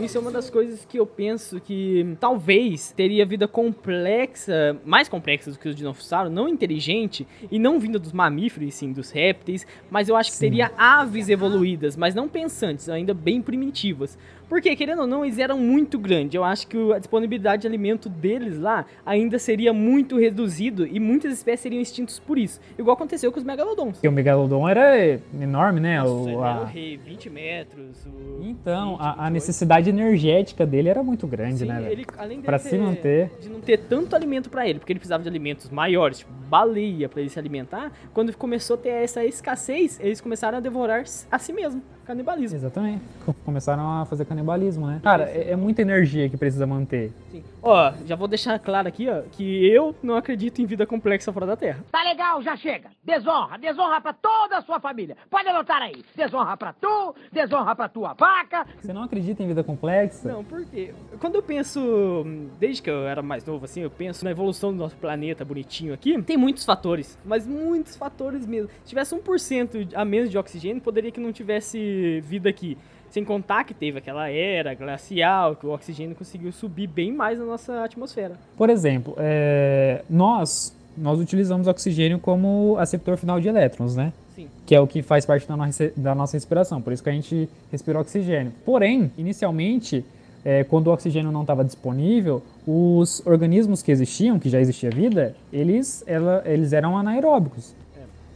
Isso 0.00 0.16
é 0.16 0.20
uma 0.20 0.30
das 0.30 0.48
coisas 0.48 0.84
que 0.84 0.96
eu 0.96 1.04
penso 1.04 1.60
que 1.60 2.16
talvez 2.20 2.92
teria 2.92 3.26
vida 3.26 3.48
complexa, 3.48 4.76
mais 4.84 5.08
complexa 5.08 5.50
do 5.50 5.58
que 5.58 5.68
os 5.68 5.74
dinossauros, 5.74 6.32
não 6.32 6.48
inteligente 6.48 7.26
e 7.50 7.58
não 7.58 7.80
vinda 7.80 7.98
dos 7.98 8.12
mamíferos, 8.12 8.68
e 8.68 8.70
sim 8.70 8.92
dos 8.92 9.10
répteis, 9.10 9.66
mas 9.90 10.08
eu 10.08 10.14
acho 10.14 10.30
que 10.30 10.36
Sim. 10.36 10.46
teria 10.46 10.70
aves 10.78 11.28
evoluídas, 11.28 11.96
mas 11.96 12.14
não 12.14 12.28
pensantes, 12.28 12.88
ainda 12.88 13.12
bem 13.12 13.42
primitivas. 13.42 14.16
Porque, 14.50 14.74
querendo 14.74 15.02
ou 15.02 15.06
não, 15.06 15.24
eles 15.24 15.38
eram 15.38 15.56
muito 15.58 15.96
grandes. 15.98 16.34
Eu 16.34 16.42
acho 16.42 16.66
que 16.66 16.76
a 16.92 16.98
disponibilidade 16.98 17.62
de 17.62 17.68
alimento 17.68 18.08
deles 18.08 18.58
lá 18.58 18.84
ainda 19.06 19.38
seria 19.38 19.72
muito 19.72 20.18
reduzido 20.18 20.84
e 20.86 20.98
muitas 20.98 21.32
espécies 21.32 21.60
seriam 21.60 21.80
extintas 21.80 22.18
por 22.18 22.36
isso. 22.36 22.60
Igual 22.76 22.94
aconteceu 22.96 23.30
com 23.30 23.38
os 23.38 23.44
megalodons. 23.44 23.92
Porque 23.92 24.08
o 24.08 24.12
megalodon 24.12 24.68
era 24.68 25.20
enorme, 25.40 25.78
né? 25.80 26.00
Nossa, 26.02 26.30
O- 26.30 26.42
a- 26.42 26.64
rei, 26.64 26.96
20 26.96 27.30
metros. 27.30 28.04
o 28.04 28.42
Então, 28.42 28.90
20, 28.96 29.00
a, 29.00 29.04
a 29.04 29.12
28. 29.12 29.32
necessidade 29.32 29.88
energética 29.88 30.66
dele 30.66 30.88
era 30.88 31.02
muito 31.02 31.28
grande, 31.28 31.58
Sim, 31.60 31.66
né? 31.66 31.86
ele, 31.90 32.04
além 32.18 32.38
dele 32.38 32.42
Pra 32.46 32.58
ter- 32.58 32.68
se 32.70 32.76
manter. 32.78 33.30
de 33.40 33.48
não 33.48 33.60
ter 33.60 33.78
tanto 33.78 34.16
alimento 34.16 34.50
pra 34.50 34.68
ele, 34.68 34.80
porque 34.80 34.92
ele 34.92 34.98
precisava 34.98 35.22
de 35.22 35.28
alimentos 35.28 35.70
maiores, 35.70 36.18
tipo 36.18 36.32
baleia 36.50 37.08
pra 37.08 37.20
ele 37.20 37.30
se 37.30 37.38
alimentar, 37.38 37.92
quando 38.12 38.36
começou 38.36 38.74
a 38.74 38.78
ter 38.78 38.88
essa 38.88 39.24
escassez, 39.24 40.00
eles 40.02 40.20
começaram 40.20 40.58
a 40.58 40.60
devorar 40.60 41.04
a 41.30 41.38
si 41.38 41.52
mesmo, 41.52 41.80
canibalismo. 42.10 42.56
Exatamente. 42.58 43.02
Co- 43.24 43.34
Começaram 43.44 44.00
a 44.00 44.04
fazer 44.06 44.24
canibalismo, 44.24 44.86
né? 44.86 45.00
Cara, 45.02 45.24
é, 45.30 45.50
é 45.52 45.56
muita 45.56 45.82
energia 45.82 46.28
que 46.28 46.36
precisa 46.36 46.66
manter. 46.66 47.12
Sim. 47.30 47.42
Ó, 47.62 47.92
já 48.06 48.16
vou 48.16 48.26
deixar 48.26 48.58
claro 48.58 48.88
aqui, 48.88 49.08
ó, 49.08 49.22
que 49.32 49.66
eu 49.66 49.94
não 50.02 50.16
acredito 50.16 50.60
em 50.60 50.66
vida 50.66 50.86
complexa 50.86 51.32
fora 51.32 51.46
da 51.46 51.56
Terra. 51.56 51.84
Tá 51.92 52.02
legal, 52.02 52.42
já 52.42 52.56
chega. 52.56 52.88
Desonra, 53.04 53.58
desonra 53.58 54.00
pra 54.00 54.12
toda 54.12 54.58
a 54.58 54.62
sua 54.62 54.80
família. 54.80 55.16
Pode 55.28 55.46
anotar 55.48 55.82
aí. 55.82 56.02
Desonra 56.16 56.56
pra 56.56 56.72
tu, 56.72 57.14
desonra 57.32 57.74
pra 57.76 57.88
tua 57.88 58.14
vaca. 58.14 58.66
Você 58.80 58.92
não 58.92 59.02
acredita 59.02 59.42
em 59.42 59.46
vida 59.48 59.62
complexa? 59.62 60.32
Não, 60.32 60.42
por 60.44 60.64
quê? 60.64 60.92
Quando 61.20 61.34
eu 61.36 61.42
penso, 61.42 62.24
desde 62.58 62.82
que 62.82 62.90
eu 62.90 63.06
era 63.06 63.20
mais 63.22 63.44
novo, 63.44 63.64
assim, 63.64 63.80
eu 63.82 63.90
penso 63.90 64.24
na 64.24 64.30
evolução 64.30 64.72
do 64.72 64.78
nosso 64.78 64.96
planeta 64.96 65.44
bonitinho 65.44 65.92
aqui, 65.92 66.20
tem 66.22 66.36
muitos 66.36 66.64
fatores, 66.64 67.18
mas 67.24 67.46
muitos 67.46 67.94
fatores 67.96 68.46
mesmo. 68.46 68.70
Se 68.84 68.88
tivesse 68.90 69.14
1% 69.14 69.88
a 69.94 70.04
menos 70.04 70.30
de 70.30 70.38
oxigênio, 70.38 70.80
poderia 70.82 71.10
que 71.10 71.20
não 71.20 71.32
tivesse 71.32 71.78
vida 72.22 72.48
aqui. 72.48 72.76
Sem 73.10 73.24
contar 73.24 73.64
que 73.64 73.74
teve 73.74 73.98
aquela 73.98 74.28
era 74.30 74.72
glacial, 74.74 75.56
que 75.56 75.66
o 75.66 75.70
oxigênio 75.74 76.14
conseguiu 76.14 76.52
subir 76.52 76.86
bem 76.86 77.10
mais 77.12 77.38
na 77.38 77.44
nossa 77.44 77.82
atmosfera. 77.82 78.34
Por 78.56 78.70
exemplo, 78.70 79.14
é, 79.18 80.02
nós, 80.08 80.72
nós 80.96 81.18
utilizamos 81.18 81.66
oxigênio 81.66 82.20
como 82.20 82.76
aceptor 82.78 83.16
final 83.16 83.40
de 83.40 83.48
elétrons, 83.48 83.96
né? 83.96 84.12
Sim. 84.36 84.46
Que 84.64 84.76
é 84.76 84.80
o 84.80 84.86
que 84.86 85.02
faz 85.02 85.26
parte 85.26 85.46
da 85.48 85.56
nossa, 85.56 85.92
da 85.96 86.14
nossa 86.14 86.36
respiração. 86.36 86.80
Por 86.80 86.92
isso 86.92 87.02
que 87.02 87.10
a 87.10 87.12
gente 87.12 87.48
respira 87.72 87.98
oxigênio. 87.98 88.52
Porém, 88.64 89.10
inicialmente, 89.18 90.04
é, 90.44 90.62
quando 90.62 90.86
o 90.86 90.92
oxigênio 90.92 91.32
não 91.32 91.40
estava 91.40 91.64
disponível, 91.64 92.40
os 92.64 93.26
organismos 93.26 93.82
que 93.82 93.90
existiam, 93.90 94.38
que 94.38 94.48
já 94.48 94.60
existia 94.60 94.88
vida, 94.88 95.34
eles, 95.52 96.04
ela- 96.06 96.42
eles 96.46 96.72
eram 96.72 96.96
anaeróbicos. 96.96 97.74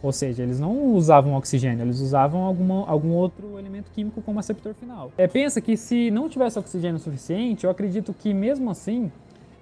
Ou 0.05 0.13
seja, 0.13 0.43
eles 0.43 0.61
não 0.61 0.93
usavam 0.93 1.35
oxigênio, 1.35 1.83
eles 1.83 1.99
usavam 1.99 2.43
alguma, 2.43 2.87
algum 2.87 3.13
outro 3.13 3.59
elemento 3.59 3.91
químico 3.91 4.21
como 4.21 4.39
aceptor 4.39 4.75
final. 4.75 5.11
É, 5.17 5.27
pensa 5.27 5.63
que 5.63 5.79
se 5.79 6.11
não 6.11 6.29
tivesse 6.29 6.59
oxigênio 6.59 6.99
suficiente, 6.99 7.65
eu 7.65 7.71
acredito 7.71 8.13
que 8.13 8.35
mesmo 8.35 8.71
assim, 8.71 9.11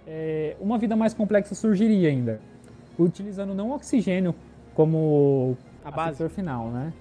é, 0.04 0.56
uma 0.61 0.78
vida 0.78 0.96
mais 0.96 1.14
complexa 1.14 1.54
surgiria 1.54 2.08
ainda, 2.08 2.40
utilizando 2.99 3.54
não 3.54 3.70
oxigênio 3.70 4.34
como 4.75 5.56
A 5.84 5.92
base. 5.92 6.08
aceptor 6.08 6.30
final, 6.30 6.70
né? 6.70 6.92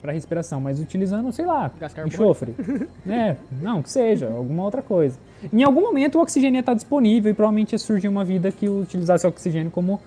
Para 0.00 0.12
respiração, 0.12 0.60
mas 0.60 0.78
utilizando, 0.78 1.32
sei 1.32 1.46
lá, 1.46 1.72
Gás 1.80 1.92
enxofre. 2.06 2.54
né? 3.04 3.38
Não, 3.60 3.82
que 3.82 3.90
seja, 3.90 4.30
alguma 4.30 4.62
outra 4.62 4.82
coisa. 4.82 5.18
Em 5.52 5.64
algum 5.64 5.80
momento 5.80 6.16
o 6.16 6.22
oxigênio 6.22 6.58
ia 6.58 6.60
estar 6.60 6.74
disponível 6.74 7.32
e 7.32 7.34
provavelmente 7.34 7.72
ia 7.72 7.78
surgir 7.80 8.06
uma 8.06 8.24
vida 8.24 8.52
que 8.52 8.68
utilizasse 8.68 9.26
oxigênio 9.26 9.72
como 9.72 10.00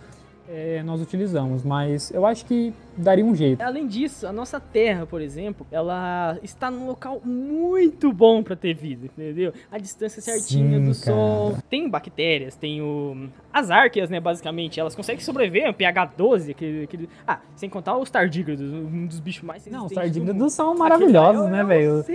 é, 0.54 0.84
nós 0.84 1.02
utilizamos, 1.02 1.64
mas 1.64 2.12
eu 2.12 2.26
acho 2.26 2.46
que 2.46 2.74
daria 2.98 3.24
um 3.24 3.34
jeito. 3.34 3.62
Além 3.62 3.88
disso, 3.88 4.28
a 4.28 4.34
nossa 4.34 4.60
Terra, 4.60 5.06
por 5.06 5.22
exemplo, 5.22 5.66
ela 5.72 6.38
está 6.44 6.70
num 6.70 6.88
local 6.88 7.22
muito 7.24 8.12
bom 8.12 8.44
para 8.44 8.56
ter 8.56 8.74
vida, 8.74 9.06
entendeu? 9.06 9.54
A 9.72 9.78
distância 9.78 10.22
certinha 10.22 10.78
Sim, 10.78 10.86
do 10.86 11.00
cara. 11.00 11.16
Sol. 11.16 11.58
Tem 11.70 11.90
bactérias, 11.90 12.56
tem 12.56 12.82
o... 12.82 13.30
as 13.54 13.72
árqueas, 13.72 14.10
né, 14.10 14.20
basicamente. 14.20 14.80
Elas 14.80 14.94
conseguem 14.94 15.22
sobreviver 15.22 15.70
a 15.70 15.74
pH 15.74 16.06
12, 16.18 16.52
aquele, 16.52 16.84
aquele... 16.84 17.10
Ah, 17.26 17.40
sem 17.56 17.70
contar 17.70 17.98
os 17.98 18.10
tardígrados, 18.10 18.70
um 18.70 19.06
dos 19.06 19.20
bichos 19.20 19.44
mais 19.44 19.66
Não, 19.68 19.86
os 19.86 19.92
do 19.92 19.96
tardígrados 19.96 20.54
são 20.54 20.76
maravilhosos, 20.76 21.48
é, 21.48 21.50
né, 21.50 21.60
é 21.62 21.64
velho? 21.64 22.06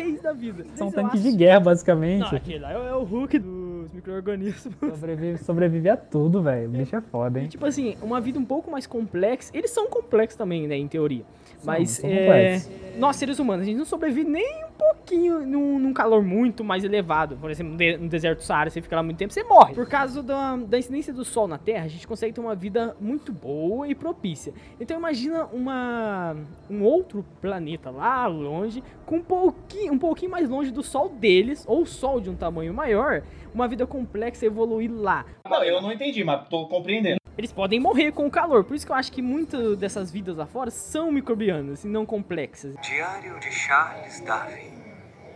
São 0.74 0.90
tanques 0.90 1.22
de 1.22 1.32
guerra, 1.32 1.60
Não, 1.60 1.64
basicamente. 1.64 2.36
aquele 2.36 2.58
lá 2.58 2.72
é 2.72 2.94
o 2.94 3.02
Hulk 3.02 3.38
dos 3.86 3.92
micro-organismos. 3.92 4.74
Sobrevive, 4.96 5.38
sobrevive 5.38 5.88
a 5.88 5.96
tudo, 5.96 6.42
velho. 6.42 6.68
O 6.68 6.72
bicho 6.72 6.94
é 6.96 7.00
foda, 7.00 7.38
E, 7.38 7.42
hein? 7.42 7.48
tipo 7.48 7.64
assim, 7.64 7.96
uma 8.02 8.20
vida 8.20 8.38
um 8.38 8.44
pouco 8.44 8.70
mais 8.70 8.86
complexa. 8.86 9.50
Eles 9.54 9.70
são 9.70 9.86
complexos 9.88 10.36
também, 10.36 10.66
né, 10.66 10.76
em 10.76 10.88
teoria. 10.88 11.24
Mas, 11.64 11.90
são 11.90 12.08
é, 12.08 12.62
nós, 12.98 13.16
seres 13.16 13.38
humanos, 13.38 13.62
a 13.62 13.66
gente 13.66 13.78
não 13.78 13.84
sobrevive 13.84 14.28
nem 14.28 14.64
um 14.64 14.72
pouquinho 14.76 15.44
num, 15.46 15.78
num 15.78 15.92
calor 15.92 16.22
muito 16.22 16.62
mais 16.62 16.84
elevado. 16.84 17.36
Por 17.36 17.50
exemplo, 17.50 17.72
no 17.72 18.08
deserto 18.08 18.38
do 18.38 18.44
Saara, 18.44 18.70
você 18.70 18.80
fica 18.82 18.96
lá 18.96 19.02
muito 19.02 19.16
tempo, 19.16 19.32
você 19.32 19.42
morre. 19.42 19.74
Por 19.74 19.88
causa 19.88 20.22
da, 20.22 20.56
da 20.56 20.78
incidência 20.78 21.12
do 21.12 21.24
sol 21.24 21.48
na 21.48 21.58
Terra, 21.58 21.84
a 21.84 21.88
gente 21.88 22.06
consegue 22.06 22.32
ter 22.32 22.40
uma 22.40 22.54
vida 22.54 22.96
muito 23.00 23.32
boa 23.32 23.88
e 23.88 23.94
propícia. 23.94 24.52
Então, 24.80 24.96
imagina 24.98 25.46
uma, 25.46 26.36
um 26.70 26.82
outro 26.82 27.24
planeta 27.40 27.90
lá 27.90 28.26
longe, 28.26 28.82
com 29.04 29.16
um 29.16 29.22
pouquinho, 29.22 29.92
um 29.92 29.98
pouquinho 29.98 30.30
mais 30.30 30.48
longe 30.48 30.70
do 30.70 30.82
sol 30.82 31.08
deles, 31.08 31.64
ou 31.66 31.82
o 31.82 31.86
sol 31.86 32.20
de 32.20 32.28
um 32.28 32.34
tamanho 32.34 32.72
maior, 32.74 33.22
uma 33.56 33.66
vida 33.66 33.86
complexa 33.86 34.44
evoluir 34.44 34.90
lá. 34.92 35.25
Não, 35.48 35.64
eu 35.64 35.80
não 35.80 35.90
entendi, 35.90 36.22
mas 36.22 36.46
tô 36.48 36.66
compreendendo. 36.66 37.18
Eles 37.38 37.52
podem 37.52 37.80
morrer 37.80 38.12
com 38.12 38.26
o 38.26 38.30
calor. 38.30 38.64
Por 38.64 38.75
isso 38.75 38.86
que 38.86 38.92
eu 38.92 38.96
acho 38.96 39.10
que 39.10 39.22
muitas 39.22 39.76
dessas 39.78 40.10
vidas 40.10 40.36
lá 40.36 40.46
fora 40.46 40.70
são 40.70 41.10
microbianas 41.10 41.84
e 41.84 41.88
não 41.88 42.06
complexas. 42.06 42.75
Diário 42.82 43.38
de 43.40 43.50
Charles 43.50 44.20
Darwin. 44.20 44.76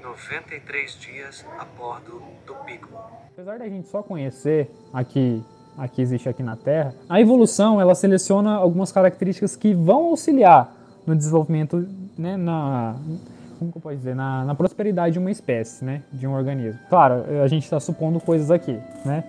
93 0.02 0.98
dias 0.98 1.46
a 1.58 1.64
bordo 1.64 2.22
do 2.46 2.54
Beagle. 2.64 2.98
Apesar 3.32 3.58
da 3.58 3.68
gente 3.68 3.88
só 3.88 4.02
conhecer 4.02 4.70
aqui, 4.92 5.42
aqui 5.76 6.00
existe 6.00 6.28
aqui 6.28 6.42
na 6.42 6.56
Terra, 6.56 6.94
a 7.06 7.20
evolução 7.20 7.78
ela 7.80 7.94
seleciona 7.94 8.54
algumas 8.54 8.90
características 8.90 9.56
que 9.56 9.74
vão 9.74 10.06
auxiliar 10.06 10.74
no 11.06 11.14
desenvolvimento, 11.14 11.86
né, 12.16 12.36
na 12.38 12.96
como 13.60 13.70
que 13.70 13.76
eu 13.76 13.82
posso 13.82 13.96
dizer, 13.96 14.16
na, 14.16 14.42
na 14.42 14.54
prosperidade 14.54 15.12
de 15.12 15.18
uma 15.18 15.30
espécie, 15.30 15.84
né, 15.84 16.02
de 16.10 16.26
um 16.26 16.32
organismo. 16.32 16.80
Claro, 16.88 17.24
a 17.44 17.46
gente 17.46 17.64
está 17.64 17.78
supondo 17.78 18.18
coisas 18.18 18.50
aqui, 18.50 18.80
né? 19.04 19.22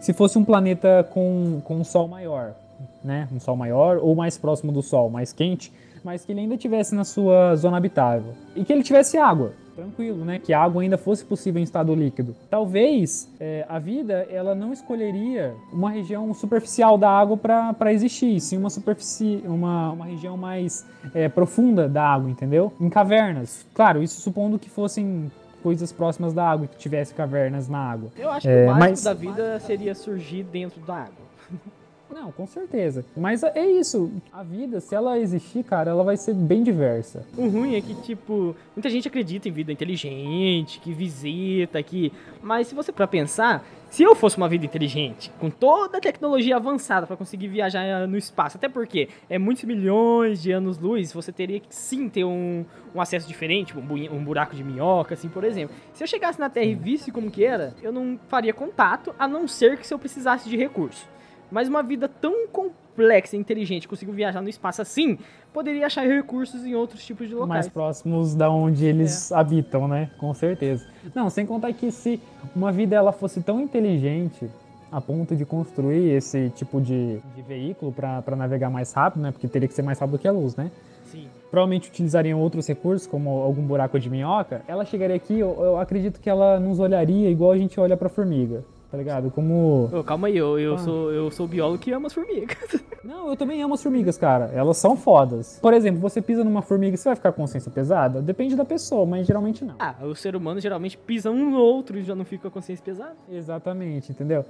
Se 0.00 0.12
fosse 0.12 0.36
um 0.36 0.44
planeta 0.44 1.08
com, 1.08 1.60
com 1.64 1.76
um 1.76 1.84
Sol 1.84 2.08
maior, 2.08 2.54
né, 3.02 3.28
um 3.32 3.38
Sol 3.38 3.56
maior 3.56 3.98
ou 3.98 4.14
mais 4.16 4.36
próximo 4.36 4.72
do 4.72 4.82
Sol, 4.82 5.08
mais 5.08 5.32
quente, 5.32 5.72
mas 6.06 6.24
que 6.24 6.30
ele 6.30 6.38
ainda 6.42 6.56
tivesse 6.56 6.94
na 6.94 7.02
sua 7.02 7.56
zona 7.56 7.76
habitável 7.78 8.32
e 8.54 8.64
que 8.64 8.72
ele 8.72 8.84
tivesse 8.84 9.18
água, 9.18 9.52
tranquilo, 9.74 10.24
né? 10.24 10.38
Que 10.38 10.52
a 10.52 10.62
água 10.62 10.80
ainda 10.82 10.96
fosse 10.96 11.24
possível 11.24 11.60
em 11.60 11.64
estado 11.64 11.92
líquido. 11.96 12.34
Talvez 12.48 13.28
é, 13.40 13.66
a 13.68 13.76
vida 13.80 14.24
ela 14.30 14.54
não 14.54 14.72
escolheria 14.72 15.52
uma 15.72 15.90
região 15.90 16.32
superficial 16.32 16.96
da 16.96 17.10
água 17.10 17.36
para 17.36 17.92
existir, 17.92 18.38
sim 18.40 18.56
uma 18.56 18.70
superfície, 18.70 19.42
uma, 19.44 19.90
uma 19.90 20.04
região 20.06 20.36
mais 20.36 20.86
é, 21.12 21.28
profunda 21.28 21.88
da 21.88 22.04
água, 22.08 22.30
entendeu? 22.30 22.72
Em 22.80 22.88
cavernas. 22.88 23.66
Claro, 23.74 24.00
isso 24.00 24.20
supondo 24.20 24.60
que 24.60 24.70
fossem 24.70 25.28
coisas 25.60 25.90
próximas 25.90 26.32
da 26.32 26.48
água, 26.48 26.68
que 26.68 26.76
tivesse 26.78 27.12
cavernas 27.12 27.68
na 27.68 27.78
água. 27.78 28.10
Eu 28.16 28.30
acho 28.30 28.46
que 28.46 28.48
É, 28.54 28.62
o 28.62 28.66
básico 28.68 28.78
mas- 28.80 29.02
da 29.02 29.12
vida 29.12 29.58
seria 29.60 29.92
surgir 29.94 30.44
dentro 30.44 30.80
da 30.82 30.94
água. 30.94 31.26
Não, 32.16 32.32
com 32.32 32.46
certeza. 32.46 33.04
Mas 33.14 33.42
é 33.42 33.66
isso. 33.66 34.10
A 34.32 34.42
vida, 34.42 34.80
se 34.80 34.94
ela 34.94 35.18
existir, 35.18 35.62
cara, 35.62 35.90
ela 35.90 36.02
vai 36.02 36.16
ser 36.16 36.32
bem 36.32 36.62
diversa. 36.62 37.26
O 37.36 37.46
ruim 37.46 37.74
é 37.74 37.80
que, 37.82 37.94
tipo, 37.96 38.56
muita 38.74 38.88
gente 38.88 39.06
acredita 39.06 39.50
em 39.50 39.52
vida 39.52 39.70
inteligente, 39.70 40.80
que 40.80 40.94
visita, 40.94 41.82
que. 41.82 42.10
Mas 42.42 42.68
se 42.68 42.74
você 42.74 42.90
pra 42.90 43.06
pensar, 43.06 43.62
se 43.90 44.02
eu 44.02 44.14
fosse 44.14 44.38
uma 44.38 44.48
vida 44.48 44.64
inteligente, 44.64 45.30
com 45.38 45.50
toda 45.50 45.98
a 45.98 46.00
tecnologia 46.00 46.56
avançada 46.56 47.06
pra 47.06 47.18
conseguir 47.18 47.48
viajar 47.48 47.84
eh, 47.84 48.06
no 48.06 48.16
espaço, 48.16 48.56
até 48.56 48.66
porque 48.66 49.10
é 49.28 49.38
muitos 49.38 49.64
milhões 49.64 50.40
de 50.42 50.52
anos-luz, 50.52 51.12
você 51.12 51.30
teria 51.30 51.60
que 51.60 51.66
sim 51.68 52.08
ter 52.08 52.24
um, 52.24 52.64
um 52.94 53.00
acesso 53.00 53.28
diferente, 53.28 53.74
tipo, 53.74 53.80
um, 53.80 54.16
um 54.16 54.24
buraco 54.24 54.56
de 54.56 54.64
minhoca, 54.64 55.12
assim, 55.12 55.28
por 55.28 55.44
exemplo. 55.44 55.76
Se 55.92 56.02
eu 56.02 56.08
chegasse 56.08 56.40
na 56.40 56.48
Terra 56.48 56.66
e 56.66 56.74
visse 56.74 57.12
como 57.12 57.30
que 57.30 57.44
era, 57.44 57.74
eu 57.82 57.92
não 57.92 58.18
faria 58.26 58.54
contato, 58.54 59.14
a 59.18 59.28
não 59.28 59.46
ser 59.46 59.76
que 59.76 59.86
se 59.86 59.92
eu 59.92 59.98
precisasse 59.98 60.48
de 60.48 60.56
recurso. 60.56 61.14
Mas 61.50 61.68
uma 61.68 61.82
vida 61.82 62.08
tão 62.08 62.48
complexa 62.48 63.36
e 63.36 63.38
inteligente, 63.38 63.86
consigo 63.86 64.12
viajar 64.12 64.40
no 64.40 64.48
espaço 64.48 64.82
assim, 64.82 65.18
poderia 65.52 65.86
achar 65.86 66.06
recursos 66.06 66.64
em 66.64 66.74
outros 66.74 67.04
tipos 67.04 67.28
de 67.28 67.34
locais. 67.34 67.48
mais 67.48 67.68
próximos 67.68 68.34
da 68.34 68.50
onde 68.50 68.84
eles 68.84 69.30
habitam, 69.32 69.86
né? 69.86 70.10
Com 70.18 70.32
certeza. 70.34 70.86
Não, 71.14 71.30
sem 71.30 71.46
contar 71.46 71.72
que 71.72 71.90
se 71.90 72.20
uma 72.54 72.72
vida 72.72 72.96
ela 72.96 73.12
fosse 73.12 73.40
tão 73.40 73.60
inteligente 73.60 74.50
a 74.90 75.00
ponto 75.00 75.34
de 75.34 75.44
construir 75.44 76.10
esse 76.10 76.50
tipo 76.50 76.80
de, 76.80 77.18
de 77.34 77.42
veículo 77.42 77.92
para 77.92 78.36
navegar 78.36 78.70
mais 78.70 78.92
rápido, 78.92 79.22
né? 79.22 79.32
Porque 79.32 79.48
teria 79.48 79.68
que 79.68 79.74
ser 79.74 79.82
mais 79.82 79.98
rápido 79.98 80.18
que 80.18 80.28
a 80.28 80.32
luz, 80.32 80.56
né? 80.56 80.70
Sim. 81.04 81.28
Provavelmente 81.50 81.88
utilizariam 81.88 82.40
outros 82.40 82.66
recursos, 82.66 83.06
como 83.06 83.30
algum 83.30 83.62
buraco 83.62 83.98
de 83.98 84.10
minhoca. 84.10 84.62
Ela 84.66 84.84
chegaria 84.84 85.16
aqui, 85.16 85.38
eu, 85.38 85.56
eu 85.58 85.78
acredito 85.78 86.20
que 86.20 86.28
ela 86.28 86.58
nos 86.58 86.78
olharia 86.78 87.30
igual 87.30 87.52
a 87.52 87.58
gente 87.58 87.78
olha 87.78 87.96
pra 87.96 88.08
formiga, 88.08 88.64
tá 88.96 88.98
ligado? 88.98 89.30
Como 89.30 89.90
Ô, 89.92 90.02
calma 90.02 90.28
aí, 90.28 90.36
eu, 90.38 90.58
eu, 90.58 90.74
Ah. 90.74 90.78
sou, 90.78 91.12
eu 91.12 91.30
sou 91.30 91.46
biólogo 91.46 91.78
que 91.78 91.92
ama 91.92 92.06
as 92.06 92.14
formigas. 92.14 92.56
Não, 93.04 93.28
eu 93.28 93.36
também 93.36 93.62
amo 93.62 93.74
as 93.74 93.82
formigas, 93.82 94.16
cara. 94.16 94.50
Elas 94.54 94.78
são 94.78 94.96
fodas. 94.96 95.58
Por 95.60 95.72
exemplo, 95.74 96.00
você 96.00 96.20
pisa 96.22 96.42
numa 96.42 96.62
formiga, 96.62 96.96
você 96.96 97.08
vai 97.10 97.14
ficar 97.16 97.30
com 97.32 97.42
consciência 97.42 97.70
pesada? 97.70 98.20
Depende 98.22 98.56
da 98.56 98.64
pessoa, 98.64 99.04
mas 99.06 99.26
geralmente 99.26 99.64
não. 99.64 99.74
ah, 99.78 99.94
o 100.02 100.14
ser 100.16 100.34
humano 100.34 100.58
geralmente 100.60 100.96
pisa 100.98 101.30
um 101.30 101.50
no 101.50 101.58
outro 101.58 101.98
e 101.98 102.02
já 102.02 102.14
não 102.16 102.24
fica 102.24 102.42
com 102.42 102.48
a 102.48 102.50
consciência 102.50 102.84
pesada. 102.84 103.14
Exatamente, 103.30 104.10
entendeu? 104.10 104.44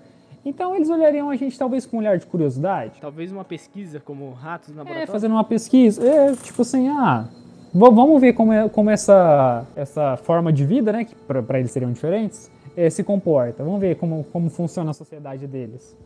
Então 0.45 0.75
eles 0.75 0.88
olhariam 0.88 1.29
a 1.29 1.37
gente 1.37 1.59
talvez 1.59 1.85
com 1.85 1.97
um 1.97 2.00
olhar 2.00 2.17
de 2.17 2.25
curiosidade. 2.25 2.93
Talvez 3.00 3.31
uma 3.33 3.45
pesquisa 3.45 4.00
como 4.00 4.31
ratos 4.33 4.69
no 4.69 4.76
É, 4.76 4.79
laboratório. 4.79 5.12
fazendo 5.12 5.33
uma 5.33 5.45
pesquisa. 5.45 6.07
É, 6.07 6.33
tipo 6.37 6.62
assim, 6.62 6.88
ah. 6.88 7.26
Vamos 7.75 8.19
ver 8.23 8.33
como, 8.33 8.53
é, 8.55 8.69
como 8.71 8.88
essa, 8.88 9.67
essa 9.76 10.17
forma 10.17 10.50
de 10.50 10.65
vida, 10.65 10.93
né? 10.93 11.05
Que 11.05 11.15
pra 11.15 11.59
eles 11.59 11.73
seriam 11.73 11.93
diferentes, 11.93 12.50
é, 12.76 12.90
se 12.90 13.02
comporta. 13.02 13.64
Vamos 13.64 13.80
ver 13.80 13.97
como, 13.97 14.25
como 14.33 14.50
funciona 14.50 14.90
a 14.90 14.95
sociedade 14.95 15.47
deles. 15.47 15.97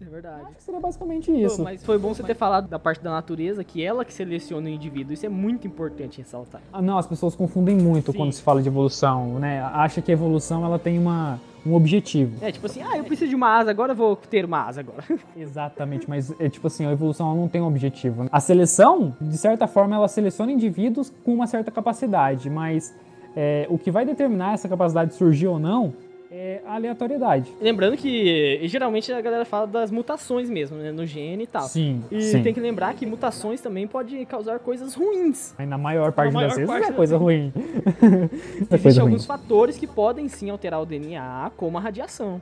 É 0.00 0.04
verdade. 0.04 0.42
Acho 0.46 0.54
que 0.54 0.62
seria 0.62 0.80
basicamente 0.80 1.30
Pô, 1.30 1.36
isso. 1.36 1.62
mas 1.62 1.84
foi 1.84 1.98
bom 1.98 2.14
você 2.14 2.22
ter 2.22 2.36
falado 2.36 2.68
da 2.68 2.78
parte 2.78 3.02
da 3.02 3.10
natureza, 3.10 3.64
que 3.64 3.82
ela 3.82 4.04
que 4.04 4.12
seleciona 4.12 4.66
o 4.66 4.70
indivíduo. 4.70 5.12
Isso 5.12 5.26
é 5.26 5.28
muito 5.28 5.66
importante 5.66 6.18
ressaltar. 6.18 6.60
Ah, 6.72 6.80
Não, 6.80 6.98
as 6.98 7.06
pessoas 7.06 7.34
confundem 7.34 7.76
muito 7.76 8.12
Sim. 8.12 8.18
quando 8.18 8.32
se 8.32 8.40
fala 8.40 8.62
de 8.62 8.68
evolução, 8.68 9.40
né? 9.40 9.60
Acha 9.60 10.00
que 10.00 10.12
a 10.12 10.14
evolução 10.14 10.64
ela 10.64 10.78
tem 10.78 10.98
uma, 11.00 11.40
um 11.66 11.74
objetivo. 11.74 12.36
É 12.44 12.52
tipo 12.52 12.66
assim, 12.66 12.80
ah, 12.80 12.96
eu 12.96 13.02
preciso 13.02 13.30
de 13.30 13.34
uma 13.34 13.58
asa 13.58 13.72
agora, 13.72 13.90
eu 13.90 13.96
vou 13.96 14.14
ter 14.14 14.44
uma 14.44 14.66
asa 14.68 14.80
agora. 14.80 15.02
Exatamente, 15.36 16.08
mas 16.08 16.32
é 16.38 16.48
tipo 16.48 16.68
assim, 16.68 16.86
a 16.86 16.92
evolução 16.92 17.34
não 17.34 17.48
tem 17.48 17.60
um 17.60 17.66
objetivo. 17.66 18.22
né? 18.22 18.28
A 18.30 18.38
seleção, 18.38 19.16
de 19.20 19.36
certa 19.36 19.66
forma, 19.66 19.96
ela 19.96 20.06
seleciona 20.06 20.52
indivíduos 20.52 21.12
com 21.24 21.34
uma 21.34 21.48
certa 21.48 21.72
capacidade, 21.72 22.48
mas 22.48 22.94
é, 23.34 23.66
o 23.68 23.76
que 23.76 23.90
vai 23.90 24.06
determinar 24.06 24.54
essa 24.54 24.68
capacidade 24.68 25.10
de 25.10 25.16
surgir 25.16 25.48
ou 25.48 25.58
não 25.58 25.92
é 26.38 26.62
aleatoriedade. 26.66 27.52
Lembrando 27.60 27.96
que 27.96 28.60
geralmente 28.68 29.12
a 29.12 29.20
galera 29.20 29.44
fala 29.44 29.66
das 29.66 29.90
mutações 29.90 30.48
mesmo, 30.48 30.76
né? 30.76 30.92
No 30.92 31.04
gene 31.04 31.42
e 31.44 31.46
tal. 31.46 31.62
Sim, 31.62 32.04
E 32.10 32.22
sim. 32.22 32.42
tem 32.42 32.54
que 32.54 32.60
lembrar 32.60 32.94
que 32.94 33.04
mutações 33.04 33.60
também 33.60 33.86
podem 33.88 34.24
causar 34.24 34.60
coisas 34.60 34.94
ruins. 34.94 35.52
Aí 35.58 35.66
na 35.66 35.76
maior 35.76 36.12
parte 36.12 36.32
maior 36.32 36.48
das 36.48 36.56
vezes 36.56 36.70
parte 36.70 36.90
é 36.90 36.92
coisa 36.92 37.16
ruim. 37.16 37.52
é 38.70 38.74
Existem 38.74 38.92
ruim. 38.92 39.00
alguns 39.00 39.26
fatores 39.26 39.76
que 39.76 39.86
podem 39.86 40.28
sim 40.28 40.48
alterar 40.50 40.80
o 40.80 40.86
DNA, 40.86 41.50
como 41.56 41.76
a 41.76 41.80
radiação. 41.80 42.40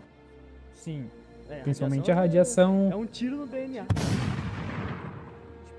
Sim, 0.75 1.07
É, 1.49 1.57
principalmente 1.61 2.11
a 2.13 2.15
radiação, 2.15 2.91
É 2.93 2.97
um 2.97 3.07
tiro 3.07 3.37
no 3.37 3.47
DNA. 3.47 3.87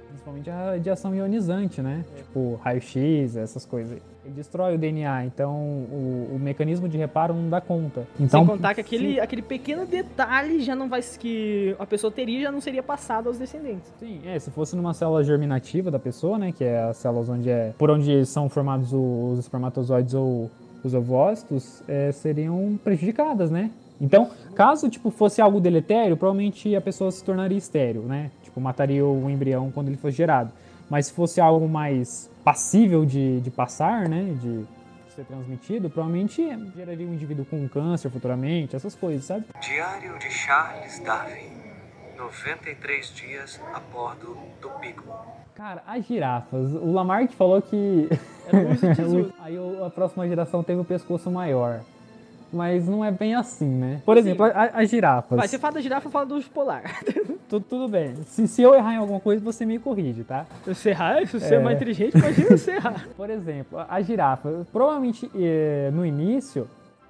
Principalmente 0.07 0.49
a 0.49 0.71
radiação 0.71 1.15
ionizante, 1.15 1.81
né? 1.81 2.03
Tipo, 2.15 2.59
raio-x, 2.63 3.35
essas 3.35 3.65
coisas. 3.65 3.99
Ele 4.27 4.35
destrói 4.35 4.75
o 4.75 4.77
DNA, 4.77 5.23
então 5.23 5.55
o, 5.55 6.31
o 6.35 6.39
mecanismo 6.39 6.89
de 6.89 6.97
reparo 6.97 7.33
não 7.33 7.49
dá 7.49 7.61
conta. 7.61 8.05
Então, 8.19 8.41
Sem 8.41 8.45
contar 8.45 8.75
que 8.75 8.81
aquele, 8.81 9.21
aquele 9.21 9.41
pequeno 9.41 9.85
detalhe 9.85 10.59
já 10.59 10.75
não 10.75 10.89
vai 10.89 11.01
que 11.17 11.73
a 11.79 11.85
pessoa 11.85 12.11
teria 12.11 12.41
já 12.41 12.51
não 12.51 12.59
seria 12.59 12.83
passado 12.83 13.27
aos 13.27 13.37
descendentes. 13.37 13.89
Sim, 13.97 14.19
é, 14.25 14.37
se 14.37 14.51
fosse 14.51 14.75
numa 14.75 14.93
célula 14.93 15.23
germinativa 15.23 15.89
da 15.89 15.97
pessoa, 15.97 16.37
né, 16.37 16.51
que 16.51 16.65
é 16.65 16.83
as 16.83 16.97
células 16.97 17.29
onde 17.29 17.49
é, 17.49 17.73
por 17.77 17.89
onde 17.89 18.25
são 18.25 18.49
formados 18.49 18.91
os 18.91 19.39
espermatozoides 19.39 20.13
ou 20.13 20.51
os 20.83 20.93
ovócitos, 20.93 21.81
é, 21.87 22.11
seriam 22.11 22.77
prejudicadas, 22.83 23.49
né? 23.49 23.71
Então, 23.99 24.29
caso 24.55 24.89
tipo 24.89 25.09
fosse 25.09 25.41
algo 25.41 25.61
deletério, 25.61 26.17
provavelmente 26.17 26.75
a 26.75 26.81
pessoa 26.81 27.09
se 27.11 27.23
tornaria 27.23 27.57
estéril, 27.57 28.01
né? 28.03 28.29
Tipo, 28.43 28.59
mataria 28.59 29.05
o 29.05 29.29
embrião 29.29 29.71
quando 29.71 29.87
ele 29.87 29.97
fosse 29.97 30.17
gerado. 30.17 30.51
Mas 30.89 31.07
se 31.07 31.13
fosse 31.13 31.41
algo 31.41 31.67
mais 31.67 32.29
passível 32.43 33.05
de, 33.05 33.41
de 33.41 33.51
passar, 33.51 34.07
né, 34.07 34.35
de 34.41 34.65
ser 35.13 35.25
transmitido, 35.25 35.89
provavelmente 35.89 36.47
geraria 36.75 37.07
um 37.07 37.13
indivíduo 37.13 37.45
com 37.45 37.67
câncer 37.67 38.09
futuramente, 38.09 38.75
essas 38.75 38.95
coisas, 38.95 39.25
sabe? 39.25 39.45
Diário 39.59 40.17
de 40.19 40.29
Charles 40.29 40.99
Darwin. 40.99 41.67
93 42.17 43.13
dias 43.13 43.61
a 43.73 43.79
bordo 43.79 44.37
do 44.59 44.69
Beagle. 44.79 45.13
Cara, 45.53 45.83
as 45.85 46.05
girafas. 46.05 46.71
O 46.73 46.91
Lamarck 46.91 47.31
falou 47.33 47.61
que. 47.61 48.09
Era. 48.45 49.33
Aí 49.39 49.57
a 49.85 49.89
próxima 49.89 50.27
geração 50.27 50.63
teve 50.63 50.81
o 50.81 50.85
pescoço 50.85 51.29
maior. 51.29 51.81
Mas 52.51 52.87
não 52.87 53.03
é 53.03 53.11
bem 53.11 53.35
assim, 53.35 53.67
né? 53.67 54.01
Por 54.05 54.15
exemplo, 54.17 54.45
a- 54.45 54.49
a- 54.49 54.81
as 54.81 54.89
girafas. 54.89 55.37
Vai, 55.37 55.47
você 55.47 55.59
fala 55.59 55.73
da 55.73 55.81
girafa, 55.81 56.09
fala 56.09 56.25
do 56.25 56.35
urso 56.35 56.49
polar. 56.49 56.83
Tu- 57.49 57.61
tudo 57.61 57.87
bem. 57.87 58.13
Se, 58.25 58.45
se 58.45 58.61
eu 58.61 58.75
errar 58.75 58.93
em 58.93 58.97
alguma 58.97 59.19
coisa, 59.21 59.41
você 59.43 59.65
me 59.65 59.79
corrige, 59.79 60.23
tá? 60.25 60.45
Se 60.65 60.75
você 60.75 60.89
errar, 60.89 61.25
se 61.25 61.39
você 61.39 61.55
é 61.55 61.57
É. 61.57 61.59
mais 61.63 61.77
inteligente, 61.77 62.17
imagina 62.17 62.57
você 62.57 62.71
errar. 62.71 63.07
Por 63.15 63.29
exemplo, 63.29 63.79
a, 63.79 63.85
a 63.89 64.01
girafa. 64.01 64.65
Provavelmente 64.71 65.31
eh, 65.33 65.89
no 65.93 66.05
início 66.05 66.67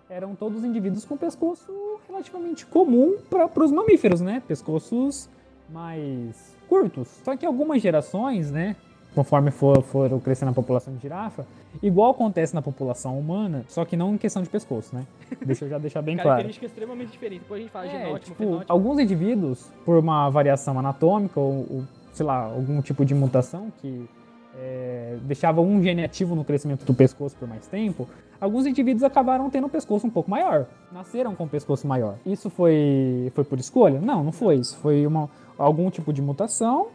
eram 0.10 0.36
todos 0.36 0.64
indivíduos 0.64 1.04
com 1.06 1.18
pescoço 1.18 1.72
relativamente 2.08 2.66
comum 2.68 3.16
para 3.30 3.64
os 3.64 3.72
mamíferos, 3.72 4.22
né? 4.22 4.42
Pescoços 4.48 5.28
mais 5.72 6.56
curtos. 6.70 7.08
Só 7.24 7.36
que 7.36 7.46
algumas 7.46 7.82
gerações, 7.82 8.52
né? 8.52 8.76
Conforme 9.18 9.50
for, 9.50 9.82
foram 9.82 10.20
crescendo 10.20 10.52
a 10.52 10.54
população 10.54 10.94
de 10.94 11.00
girafa, 11.02 11.44
igual 11.82 12.12
acontece 12.12 12.54
na 12.54 12.62
população 12.62 13.18
humana, 13.18 13.66
só 13.68 13.84
que 13.84 13.98
não 13.98 14.14
em 14.14 14.18
questão 14.20 14.44
de 14.44 14.48
pescoço, 14.48 14.96
né? 14.96 15.08
Deixa 15.44 15.66
eu 15.66 15.70
já 15.70 15.80
deixar 15.80 16.04
bem 16.04 16.16
claro. 16.18 16.30
Característica 16.30 16.68
extremamente 16.68 17.14
diferente. 17.14 17.40
Depois 17.40 17.58
a 17.60 17.62
gente 17.64 17.72
fala 17.72 17.86
É, 17.88 17.90
genótipo, 17.90 18.26
tipo, 18.28 18.38
fenótipo. 18.44 18.72
alguns 18.72 19.00
indivíduos, 19.00 19.72
por 19.84 19.98
uma 19.98 20.30
variação 20.30 20.78
anatômica 20.78 21.40
ou, 21.40 21.66
ou, 21.68 21.84
sei 22.14 22.28
lá, 22.28 22.44
algum 22.44 22.80
tipo 22.80 23.04
de 23.04 23.16
mutação 23.16 23.72
que 23.82 24.08
é, 24.56 25.18
deixava 25.24 25.62
um 25.62 25.82
gene 25.82 26.04
ativo 26.04 26.36
no 26.36 26.44
crescimento 26.46 26.86
do 26.86 26.94
pescoço 26.94 27.36
por 27.38 27.48
mais 27.48 27.66
tempo, 27.66 28.08
alguns 28.40 28.68
indivíduos 28.68 29.02
acabaram 29.04 29.50
tendo 29.50 29.66
um 29.66 29.70
pescoço 29.70 30.06
um 30.06 30.12
pouco 30.12 30.30
maior. 30.30 30.68
Nasceram 30.92 31.34
com 31.34 31.46
um 31.46 31.48
pescoço 31.48 31.88
maior. 31.88 32.18
Isso 32.24 32.52
foi, 32.52 33.32
foi 33.34 33.44
por 33.44 33.58
escolha? 33.58 34.00
Não, 34.00 34.24
não 34.24 34.32
foi. 34.32 34.58
Isso 34.58 34.78
foi 34.78 35.08
uma, 35.08 35.28
algum 35.58 35.90
tipo 35.90 36.14
de 36.14 36.22
mutação 36.22 36.90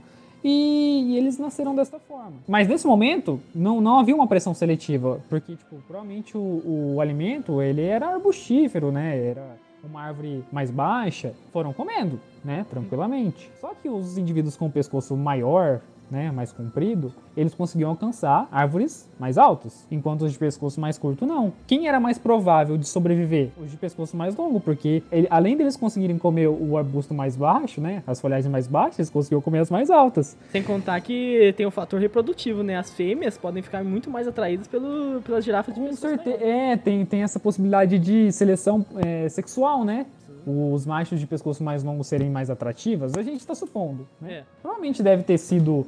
e, 0.44 1.16
eles 1.16 1.38
nasceram 1.38 1.74
dessa 1.74 1.98
forma. 1.98 2.32
Mas 2.48 2.68
nesse 2.68 2.86
momento, 2.86 3.40
não, 3.54 3.80
não 3.80 3.98
havia 3.98 4.14
uma 4.14 4.26
pressão 4.26 4.54
seletiva, 4.54 5.20
porque, 5.28 5.56
tipo, 5.56 5.76
provavelmente 5.86 6.36
o, 6.36 6.94
o 6.94 7.00
alimento, 7.00 7.62
ele 7.62 7.82
era 7.82 8.08
arbustífero, 8.08 8.90
né? 8.90 9.16
Era 9.26 9.56
uma 9.84 10.02
árvore 10.02 10.44
mais 10.52 10.70
baixa, 10.70 11.34
foram 11.52 11.72
comendo, 11.72 12.20
né? 12.44 12.64
Tranquilamente. 12.70 13.50
Só 13.60 13.72
que 13.74 13.88
os 13.88 14.16
indivíduos 14.16 14.56
com 14.56 14.66
o 14.66 14.70
pescoço 14.70 15.16
maior, 15.16 15.80
né, 16.12 16.30
mais 16.30 16.52
comprido, 16.52 17.12
eles 17.34 17.54
conseguiam 17.54 17.88
alcançar 17.90 18.46
árvores 18.52 19.08
mais 19.18 19.38
altas, 19.38 19.86
enquanto 19.90 20.22
os 20.26 20.32
de 20.32 20.38
pescoço 20.38 20.78
mais 20.78 20.98
curto 20.98 21.24
não. 21.24 21.52
Quem 21.66 21.88
era 21.88 21.98
mais 21.98 22.18
provável 22.18 22.76
de 22.76 22.86
sobreviver? 22.86 23.48
Os 23.58 23.70
de 23.70 23.76
pescoço 23.78 24.14
mais 24.14 24.36
longo, 24.36 24.60
porque 24.60 25.02
ele- 25.10 25.26
além 25.30 25.56
deles 25.56 25.74
conseguirem 25.76 26.18
comer 26.18 26.48
o 26.48 26.76
arbusto 26.76 27.14
mais 27.14 27.34
baixo, 27.34 27.80
né, 27.80 28.02
as 28.06 28.20
folhagens 28.20 28.52
mais 28.52 28.66
baixas, 28.66 28.98
eles 28.98 29.10
conseguiam 29.10 29.40
comer 29.40 29.60
as 29.60 29.70
mais 29.70 29.90
altas. 29.90 30.36
Sem 30.50 30.62
contar 30.62 31.00
que 31.00 31.54
tem 31.56 31.64
o 31.64 31.70
fator 31.70 31.98
reprodutivo, 31.98 32.62
né? 32.62 32.76
As 32.76 32.90
fêmeas 32.90 33.38
podem 33.38 33.62
ficar 33.62 33.82
muito 33.82 34.10
mais 34.10 34.28
atraídas 34.28 34.68
pelo, 34.68 35.22
pelas 35.22 35.42
girafas 35.44 35.74
de 35.74 35.80
Com 35.80 35.86
pescoço 35.88 36.08
certeza, 36.14 36.44
é, 36.44 36.76
tem, 36.76 37.06
tem 37.06 37.22
essa 37.22 37.40
possibilidade 37.40 37.98
de 37.98 38.30
seleção 38.32 38.84
é, 38.96 39.28
sexual, 39.30 39.82
né? 39.82 40.04
Os 40.44 40.84
machos 40.84 41.20
de 41.20 41.26
pescoço 41.26 41.62
mais 41.62 41.84
longo 41.84 42.02
serem 42.02 42.28
mais 42.28 42.50
atrativas, 42.50 43.14
a 43.16 43.22
gente 43.22 43.38
está 43.38 43.54
supondo, 43.54 44.08
né? 44.20 44.32
É. 44.38 44.44
Provavelmente 44.60 45.00
deve 45.02 45.22
ter 45.22 45.38
sido, 45.38 45.86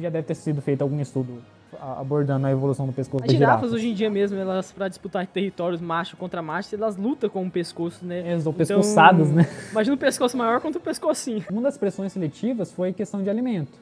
já 0.00 0.10
deve 0.10 0.26
ter 0.26 0.34
sido 0.34 0.60
feito 0.62 0.82
algum 0.82 1.00
estudo 1.00 1.42
a- 1.80 2.00
abordando 2.00 2.46
a 2.46 2.50
evolução 2.50 2.86
do 2.86 2.92
pescoço 2.92 3.24
As 3.24 3.30
girafas 3.32 3.56
girafas. 3.60 3.72
hoje 3.72 3.88
em 3.90 3.94
dia 3.94 4.08
mesmo, 4.08 4.38
elas 4.38 4.72
pra 4.72 4.88
disputar 4.88 5.26
territórios 5.26 5.80
macho 5.80 6.16
contra 6.16 6.40
macho, 6.40 6.74
elas 6.74 6.96
lutam 6.96 7.28
com 7.28 7.44
o 7.46 7.50
pescoço, 7.50 8.04
né? 8.04 8.20
Elas 8.20 8.42
são 8.44 8.52
Então, 8.52 8.66
pescoçadas, 8.66 9.30
né? 9.30 9.46
Imagina 9.72 9.94
um 9.94 9.98
pescoço 9.98 10.36
maior 10.36 10.60
contra 10.60 10.78
o 10.80 10.82
pescocinho. 10.82 11.44
Uma 11.50 11.62
das 11.62 11.76
pressões 11.76 12.12
seletivas 12.12 12.72
foi 12.72 12.92
questão 12.92 13.22
de 13.22 13.28
alimento, 13.28 13.72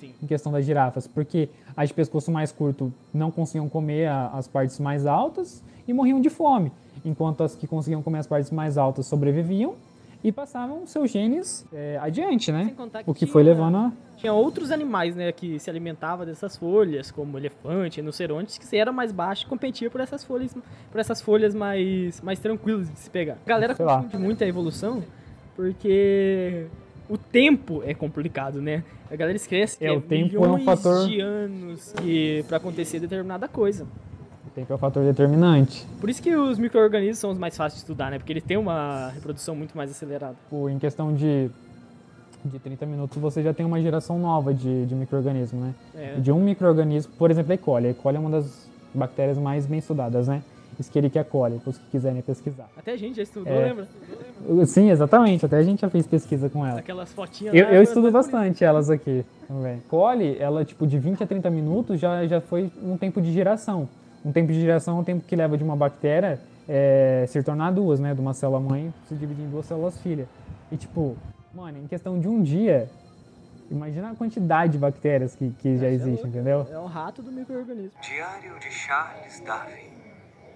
Sim. 0.00 0.12
em 0.22 0.26
questão 0.26 0.50
das 0.50 0.64
girafas, 0.64 1.06
porque 1.06 1.48
as 1.76 1.88
de 1.88 1.94
pescoço 1.94 2.30
mais 2.32 2.50
curto 2.50 2.92
não 3.12 3.30
conseguiam 3.30 3.68
comer 3.68 4.06
a- 4.08 4.30
as 4.34 4.48
partes 4.48 4.80
mais 4.80 5.06
altas 5.06 5.62
e 5.86 5.92
morriam 5.92 6.20
de 6.20 6.30
fome, 6.30 6.72
enquanto 7.04 7.42
as 7.44 7.54
que 7.54 7.66
conseguiam 7.66 8.02
comer 8.02 8.18
as 8.18 8.26
partes 8.26 8.50
mais 8.50 8.76
altas 8.78 9.06
sobreviviam 9.06 9.74
e 10.24 10.32
passavam 10.32 10.86
seus 10.86 11.10
genes 11.10 11.64
é, 11.72 11.98
adiante, 12.00 12.50
né? 12.50 12.64
Sem 12.64 12.74
contar 12.74 13.04
que 13.04 13.10
O 13.10 13.14
que 13.14 13.26
foi 13.26 13.42
tinha- 13.44 13.54
levando 13.54 13.76
a... 13.76 13.92
Tinha 14.16 14.32
outros 14.32 14.70
animais, 14.70 15.14
né, 15.14 15.30
que 15.32 15.58
se 15.58 15.68
alimentavam 15.68 16.24
dessas 16.24 16.56
folhas, 16.56 17.10
como 17.10 17.36
elefante, 17.36 18.00
rinocerontes, 18.00 18.56
que 18.56 18.76
era 18.76 18.90
mais 18.90 19.12
baixo 19.12 19.44
e 19.44 19.48
competia 19.48 19.90
por 19.90 20.00
essas 20.00 20.24
folhas, 20.24 20.54
por 20.90 20.98
essas 21.00 21.20
folhas 21.20 21.54
mais, 21.54 22.20
mais 22.22 22.38
tranquilas 22.38 22.90
de 22.90 22.98
se 22.98 23.10
pegar. 23.10 23.36
A 23.44 23.48
galera 23.48 23.74
Sei 23.74 23.84
lá. 23.84 23.96
confunde 24.02 24.16
muito 24.16 24.42
a 24.42 24.46
evolução, 24.46 25.02
porque 25.54 26.66
o 27.08 27.18
tempo 27.18 27.82
é 27.84 27.92
complicado, 27.92 28.62
né? 28.62 28.82
A 29.10 29.16
galera 29.16 29.36
esquece 29.36 29.78
que 29.78 29.84
É, 29.84 29.88
é, 29.88 29.92
o 29.92 30.00
tempo 30.00 30.36
é 30.36 30.38
um 30.48 30.56
milhões 30.56 30.64
fator- 30.64 31.06
de 31.08 31.20
anos 31.20 31.92
que 32.02 32.44
para 32.48 32.56
acontecer 32.56 33.00
determinada 33.00 33.46
coisa. 33.48 33.86
Tempo 34.54 34.72
é 34.72 34.76
o 34.76 34.78
fator 34.78 35.02
determinante. 35.02 35.84
Por 36.00 36.08
isso 36.08 36.22
que 36.22 36.34
os 36.36 36.58
micro-organismos 36.58 37.18
são 37.18 37.30
os 37.30 37.38
mais 37.38 37.56
fáceis 37.56 37.74
de 37.74 37.78
estudar, 37.80 38.10
né? 38.10 38.18
Porque 38.18 38.32
eles 38.32 38.44
têm 38.44 38.56
uma 38.56 39.08
reprodução 39.12 39.56
muito 39.56 39.76
mais 39.76 39.90
acelerada. 39.90 40.36
Em 40.70 40.78
questão 40.78 41.12
de, 41.12 41.50
de 42.44 42.58
30 42.60 42.86
minutos, 42.86 43.18
você 43.20 43.42
já 43.42 43.52
tem 43.52 43.66
uma 43.66 43.80
geração 43.82 44.16
nova 44.18 44.54
de, 44.54 44.86
de 44.86 44.94
micro-organismo, 44.94 45.60
né? 45.60 45.74
É. 45.96 46.14
De 46.20 46.30
um 46.30 46.38
micro-organismo, 46.40 47.12
por 47.18 47.32
exemplo, 47.32 47.50
a 47.50 47.54
E. 47.56 47.58
coli. 47.58 47.86
A 47.88 47.90
E. 47.90 47.94
coli 47.94 48.16
é 48.16 48.20
uma 48.20 48.30
das 48.30 48.68
bactérias 48.94 49.36
mais 49.38 49.66
bem 49.66 49.80
estudadas, 49.80 50.28
né? 50.28 50.40
Escherichia 50.78 51.24
coli, 51.24 51.58
para 51.58 51.70
os 51.70 51.78
que 51.78 51.84
quiserem 51.90 52.22
pesquisar. 52.22 52.68
Até 52.76 52.92
a 52.92 52.96
gente 52.96 53.16
já 53.16 53.22
estudou, 53.24 53.52
É. 53.52 53.64
lembra? 53.66 53.88
Sim, 54.66 54.90
exatamente. 54.90 55.46
Até 55.46 55.56
a 55.56 55.62
gente 55.62 55.80
já 55.80 55.88
fez 55.90 56.06
pesquisa 56.06 56.48
com 56.48 56.64
ela. 56.64 56.78
Aquelas 56.78 57.12
fotinhas 57.12 57.54
Eu, 57.54 57.64
lá, 57.64 57.70
eu 57.70 57.74
foi 57.76 57.82
estudo 57.84 58.10
bastante 58.12 58.64
elas 58.64 58.88
aqui 58.90 59.24
também. 59.48 59.82
Coli, 59.88 60.36
ela, 60.38 60.64
tipo, 60.64 60.86
de 60.86 60.98
20 60.98 61.22
a 61.24 61.26
30 61.26 61.50
minutos 61.50 61.98
já, 62.00 62.24
já 62.26 62.40
foi 62.40 62.70
um 62.82 62.96
tempo 62.96 63.20
de 63.20 63.32
geração. 63.32 63.88
Um 64.24 64.32
tempo 64.32 64.52
de 64.52 64.60
geração 64.60 64.98
é 64.98 65.00
o 65.00 65.04
tempo 65.04 65.24
que 65.26 65.36
leva 65.36 65.56
de 65.56 65.62
uma 65.62 65.76
bactéria 65.76 66.40
é, 66.68 67.26
se 67.28 67.42
tornar 67.42 67.70
duas, 67.72 68.00
né? 68.00 68.14
De 68.14 68.20
uma 68.20 68.32
célula 68.32 68.58
mãe 68.58 68.92
se 69.06 69.14
dividir 69.14 69.44
em 69.44 69.50
duas 69.50 69.66
células 69.66 70.00
filha. 70.00 70.26
E, 70.72 70.76
tipo, 70.76 71.16
mano, 71.52 71.78
em 71.78 71.86
questão 71.86 72.18
de 72.18 72.26
um 72.26 72.42
dia, 72.42 72.88
imagina 73.70 74.10
a 74.10 74.14
quantidade 74.14 74.72
de 74.72 74.78
bactérias 74.78 75.34
que, 75.34 75.50
que 75.60 75.76
já 75.76 75.86
é 75.86 75.92
existe, 75.92 76.22
louco. 76.22 76.28
entendeu? 76.28 76.66
É 76.70 76.78
o 76.78 76.86
rato 76.86 77.22
do 77.22 77.30
micro-organismo. 77.30 77.92
Diário 78.00 78.58
de 78.58 78.70
Charles 78.70 79.40
Darwin. 79.40 79.92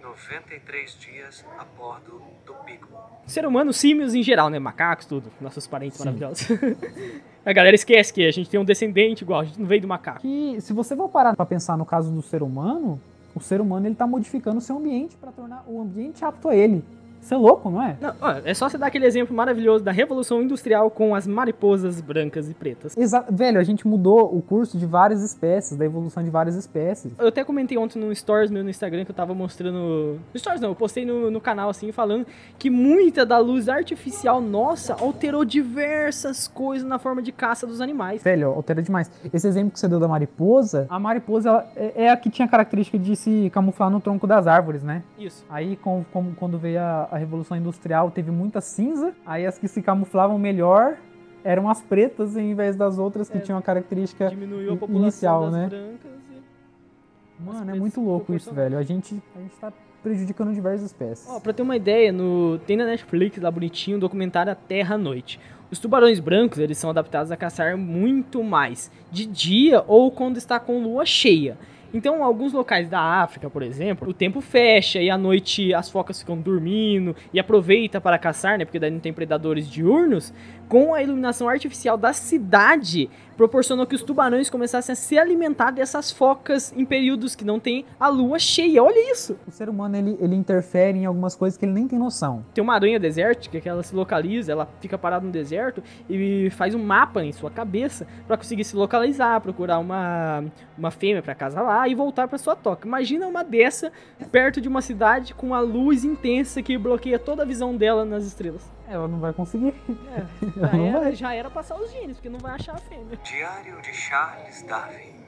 93 0.02 0.96
dias 0.98 1.44
a 1.58 1.64
bordo 1.76 2.22
do 2.46 2.54
Beagle. 2.64 2.88
Ser 3.26 3.44
humano, 3.44 3.74
símios 3.74 4.14
em 4.14 4.22
geral, 4.22 4.48
né? 4.48 4.58
Macacos, 4.58 5.04
tudo. 5.04 5.30
Nossos 5.38 5.66
parentes 5.66 5.98
maravilhosos. 5.98 6.48
a 7.44 7.52
galera 7.52 7.74
esquece 7.74 8.12
que 8.12 8.26
a 8.26 8.30
gente 8.30 8.48
tem 8.48 8.58
um 8.58 8.64
descendente 8.64 9.22
igual, 9.22 9.40
a 9.40 9.44
gente 9.44 9.60
não 9.60 9.66
veio 9.66 9.82
do 9.82 9.88
macaco. 9.88 10.20
Que, 10.20 10.58
se 10.62 10.72
você 10.72 10.96
for 10.96 11.10
parar 11.10 11.36
para 11.36 11.44
pensar 11.44 11.76
no 11.76 11.84
caso 11.84 12.10
do 12.10 12.22
ser 12.22 12.42
humano, 12.42 12.98
o 13.38 13.40
ser 13.40 13.60
humano 13.60 13.86
ele 13.86 13.94
tá 13.94 14.06
modificando 14.06 14.58
o 14.58 14.60
seu 14.60 14.76
ambiente 14.76 15.16
para 15.16 15.32
tornar 15.32 15.64
o 15.66 15.80
ambiente 15.80 16.24
apto 16.24 16.48
a 16.48 16.56
ele. 16.56 16.84
Isso 17.20 17.34
é 17.34 17.36
louco, 17.36 17.70
não 17.70 17.82
é? 17.82 17.96
Não, 18.00 18.14
ó, 18.20 18.34
é 18.44 18.54
só 18.54 18.68
você 18.68 18.78
dar 18.78 18.86
aquele 18.86 19.06
exemplo 19.06 19.34
maravilhoso 19.36 19.84
da 19.84 19.92
Revolução 19.92 20.42
Industrial 20.42 20.90
com 20.90 21.14
as 21.14 21.26
mariposas 21.26 22.00
brancas 22.00 22.48
e 22.50 22.54
pretas. 22.54 22.96
Exa 22.96 23.24
velho, 23.30 23.58
a 23.60 23.62
gente 23.64 23.86
mudou 23.86 24.34
o 24.34 24.40
curso 24.40 24.78
de 24.78 24.86
várias 24.86 25.22
espécies, 25.22 25.76
da 25.76 25.84
evolução 25.84 26.22
de 26.22 26.30
várias 26.30 26.54
espécies. 26.56 27.12
Eu 27.18 27.28
até 27.28 27.44
comentei 27.44 27.76
ontem 27.76 27.98
no 27.98 28.14
Stories 28.14 28.50
meu 28.50 28.62
no 28.64 28.70
Instagram 28.70 29.04
que 29.04 29.10
eu 29.10 29.14
tava 29.14 29.34
mostrando. 29.34 30.18
No 30.32 30.38
Stories 30.38 30.60
não, 30.60 30.70
eu 30.70 30.74
postei 30.74 31.04
no, 31.04 31.30
no 31.30 31.40
canal 31.40 31.68
assim, 31.70 31.92
falando 31.92 32.26
que 32.58 32.70
muita 32.70 33.24
da 33.26 33.38
luz 33.38 33.68
artificial 33.68 34.40
nossa 34.40 34.94
alterou 34.94 35.44
diversas 35.44 36.48
coisas 36.48 36.86
na 36.86 36.98
forma 36.98 37.22
de 37.22 37.32
caça 37.32 37.66
dos 37.66 37.80
animais. 37.80 38.22
Velho, 38.22 38.48
altera 38.48 38.82
demais. 38.82 39.10
Esse 39.32 39.46
exemplo 39.46 39.72
que 39.72 39.78
você 39.80 39.88
deu 39.88 40.00
da 40.00 40.08
mariposa, 40.08 40.86
a 40.88 40.98
mariposa 40.98 41.48
ela 41.48 41.66
é, 41.76 42.04
é 42.04 42.10
a 42.10 42.16
que 42.16 42.30
tinha 42.30 42.46
a 42.46 42.48
característica 42.48 42.98
de 42.98 43.14
se 43.16 43.50
camuflar 43.52 43.90
no 43.90 44.00
tronco 44.00 44.26
das 44.26 44.46
árvores, 44.46 44.82
né? 44.82 45.02
Isso. 45.18 45.44
Aí, 45.48 45.76
com, 45.76 46.04
com- 46.12 46.32
quando 46.34 46.58
veio 46.58 46.80
a, 46.80 47.07
a 47.10 47.16
Revolução 47.16 47.56
Industrial, 47.56 48.10
teve 48.10 48.30
muita 48.30 48.60
cinza. 48.60 49.14
Aí, 49.24 49.46
as 49.46 49.58
que 49.58 49.68
se 49.68 49.82
camuflavam 49.82 50.38
melhor 50.38 50.96
eram 51.44 51.68
as 51.68 51.80
pretas 51.80 52.36
em 52.36 52.54
vez 52.54 52.76
das 52.76 52.98
outras 52.98 53.30
que 53.30 53.38
É, 53.38 53.40
tinham 53.40 53.58
a 53.58 53.62
característica 53.62 54.28
Diminuiu 54.28 54.72
a 54.72 54.76
população 54.76 55.02
inicial, 55.02 55.44
das 55.44 55.52
né? 55.52 55.66
brancas 55.68 56.18
e... 56.30 57.42
Mano, 57.42 57.70
é 57.70 57.74
muito 57.74 58.00
louco 58.00 58.34
isso, 58.34 58.52
velho. 58.52 58.76
A 58.76 58.82
gente, 58.82 59.22
a 59.36 59.40
gente 59.40 59.54
tá 59.56 59.72
prejudicando 60.02 60.52
diversas 60.52 60.86
espécies. 60.86 61.28
Ó, 61.28 61.38
pra 61.40 61.52
ter 61.52 61.62
uma 61.62 61.76
ideia, 61.76 62.12
no... 62.12 62.58
tem 62.66 62.76
na 62.76 62.84
Netflix 62.84 63.38
lá 63.38 63.50
bonitinho 63.50 63.96
o 63.96 64.00
documentário 64.00 64.50
A 64.50 64.54
Terra 64.54 64.96
à 64.96 64.98
Noite. 64.98 65.40
Os 65.70 65.78
tubarões 65.78 66.18
brancos, 66.18 66.58
eles 66.58 66.78
são 66.78 66.90
adaptados 66.90 67.30
a 67.30 67.36
caçar 67.36 67.76
muito 67.76 68.42
mais 68.42 68.90
de 69.10 69.26
dia 69.26 69.84
ou 69.86 70.10
quando 70.10 70.36
está 70.36 70.58
com 70.58 70.82
lua 70.82 71.04
cheia. 71.04 71.58
Então, 71.92 72.22
alguns 72.22 72.52
locais 72.52 72.88
da 72.88 73.00
África, 73.00 73.48
por 73.48 73.62
exemplo, 73.62 74.10
o 74.10 74.12
tempo 74.12 74.40
fecha 74.40 75.00
e 75.00 75.08
à 75.08 75.16
noite 75.16 75.72
as 75.72 75.90
focas 75.90 76.20
ficam 76.20 76.36
dormindo 76.36 77.16
e 77.32 77.40
aproveita 77.40 78.00
para 78.00 78.18
caçar, 78.18 78.58
né? 78.58 78.64
Porque 78.64 78.78
daí 78.78 78.90
não 78.90 79.00
tem 79.00 79.12
predadores 79.12 79.70
diurnos. 79.70 80.32
Com 80.68 80.92
a 80.92 81.02
iluminação 81.02 81.48
artificial 81.48 81.96
da 81.96 82.12
cidade, 82.12 83.08
proporcionou 83.38 83.86
que 83.86 83.94
os 83.94 84.02
tubarões 84.02 84.50
começassem 84.50 84.92
a 84.92 84.96
se 84.96 85.18
alimentar 85.18 85.70
dessas 85.70 86.10
focas 86.10 86.74
em 86.76 86.84
períodos 86.84 87.34
que 87.34 87.42
não 87.42 87.58
tem 87.58 87.86
a 87.98 88.08
lua 88.08 88.38
cheia. 88.38 88.82
Olha 88.82 89.10
isso! 89.10 89.38
O 89.46 89.50
ser 89.50 89.70
humano, 89.70 89.96
ele, 89.96 90.18
ele 90.20 90.34
interfere 90.34 90.98
em 90.98 91.06
algumas 91.06 91.34
coisas 91.34 91.56
que 91.56 91.64
ele 91.64 91.72
nem 91.72 91.88
tem 91.88 91.98
noção. 91.98 92.44
Tem 92.52 92.62
uma 92.62 92.74
aranha 92.74 93.00
desértica 93.00 93.58
que 93.62 93.68
ela 93.68 93.82
se 93.82 93.94
localiza, 93.94 94.52
ela 94.52 94.68
fica 94.78 94.98
parada 94.98 95.24
no 95.24 95.32
deserto 95.32 95.82
e 96.06 96.50
faz 96.50 96.74
um 96.74 96.84
mapa 96.84 97.24
em 97.24 97.32
sua 97.32 97.50
cabeça 97.50 98.06
para 98.26 98.36
conseguir 98.36 98.64
se 98.64 98.76
localizar, 98.76 99.40
procurar 99.40 99.78
uma, 99.78 100.44
uma 100.76 100.90
fêmea 100.90 101.22
para 101.22 101.34
casar 101.34 101.62
lá 101.62 101.88
e 101.88 101.94
voltar 101.94 102.28
para 102.28 102.36
sua 102.36 102.54
toca. 102.54 102.86
Imagina 102.86 103.26
uma 103.26 103.42
dessa 103.42 103.90
perto 104.30 104.60
de 104.60 104.68
uma 104.68 104.82
cidade 104.82 105.32
com 105.32 105.54
a 105.54 105.60
luz 105.60 106.04
intensa 106.04 106.60
que 106.60 106.76
bloqueia 106.76 107.18
toda 107.18 107.42
a 107.42 107.46
visão 107.46 107.74
dela 107.74 108.04
nas 108.04 108.26
estrelas. 108.26 108.77
Ela 108.88 109.06
não 109.06 109.18
vai 109.20 109.32
conseguir. 109.32 109.74
Já 110.56 110.72
Não 110.72 110.86
era, 110.86 111.00
vai. 111.00 111.14
já 111.14 111.34
era 111.34 111.50
passar 111.50 111.76
os 111.76 111.90
genes, 111.92 112.16
porque 112.16 112.28
não 112.28 112.38
vai 112.38 112.52
achar 112.52 112.74
a 112.74 112.78
fêmea. 112.78 113.18
Diário 113.22 113.80
de 113.82 113.92
Charles 113.92 114.62
Darwin. 114.62 115.18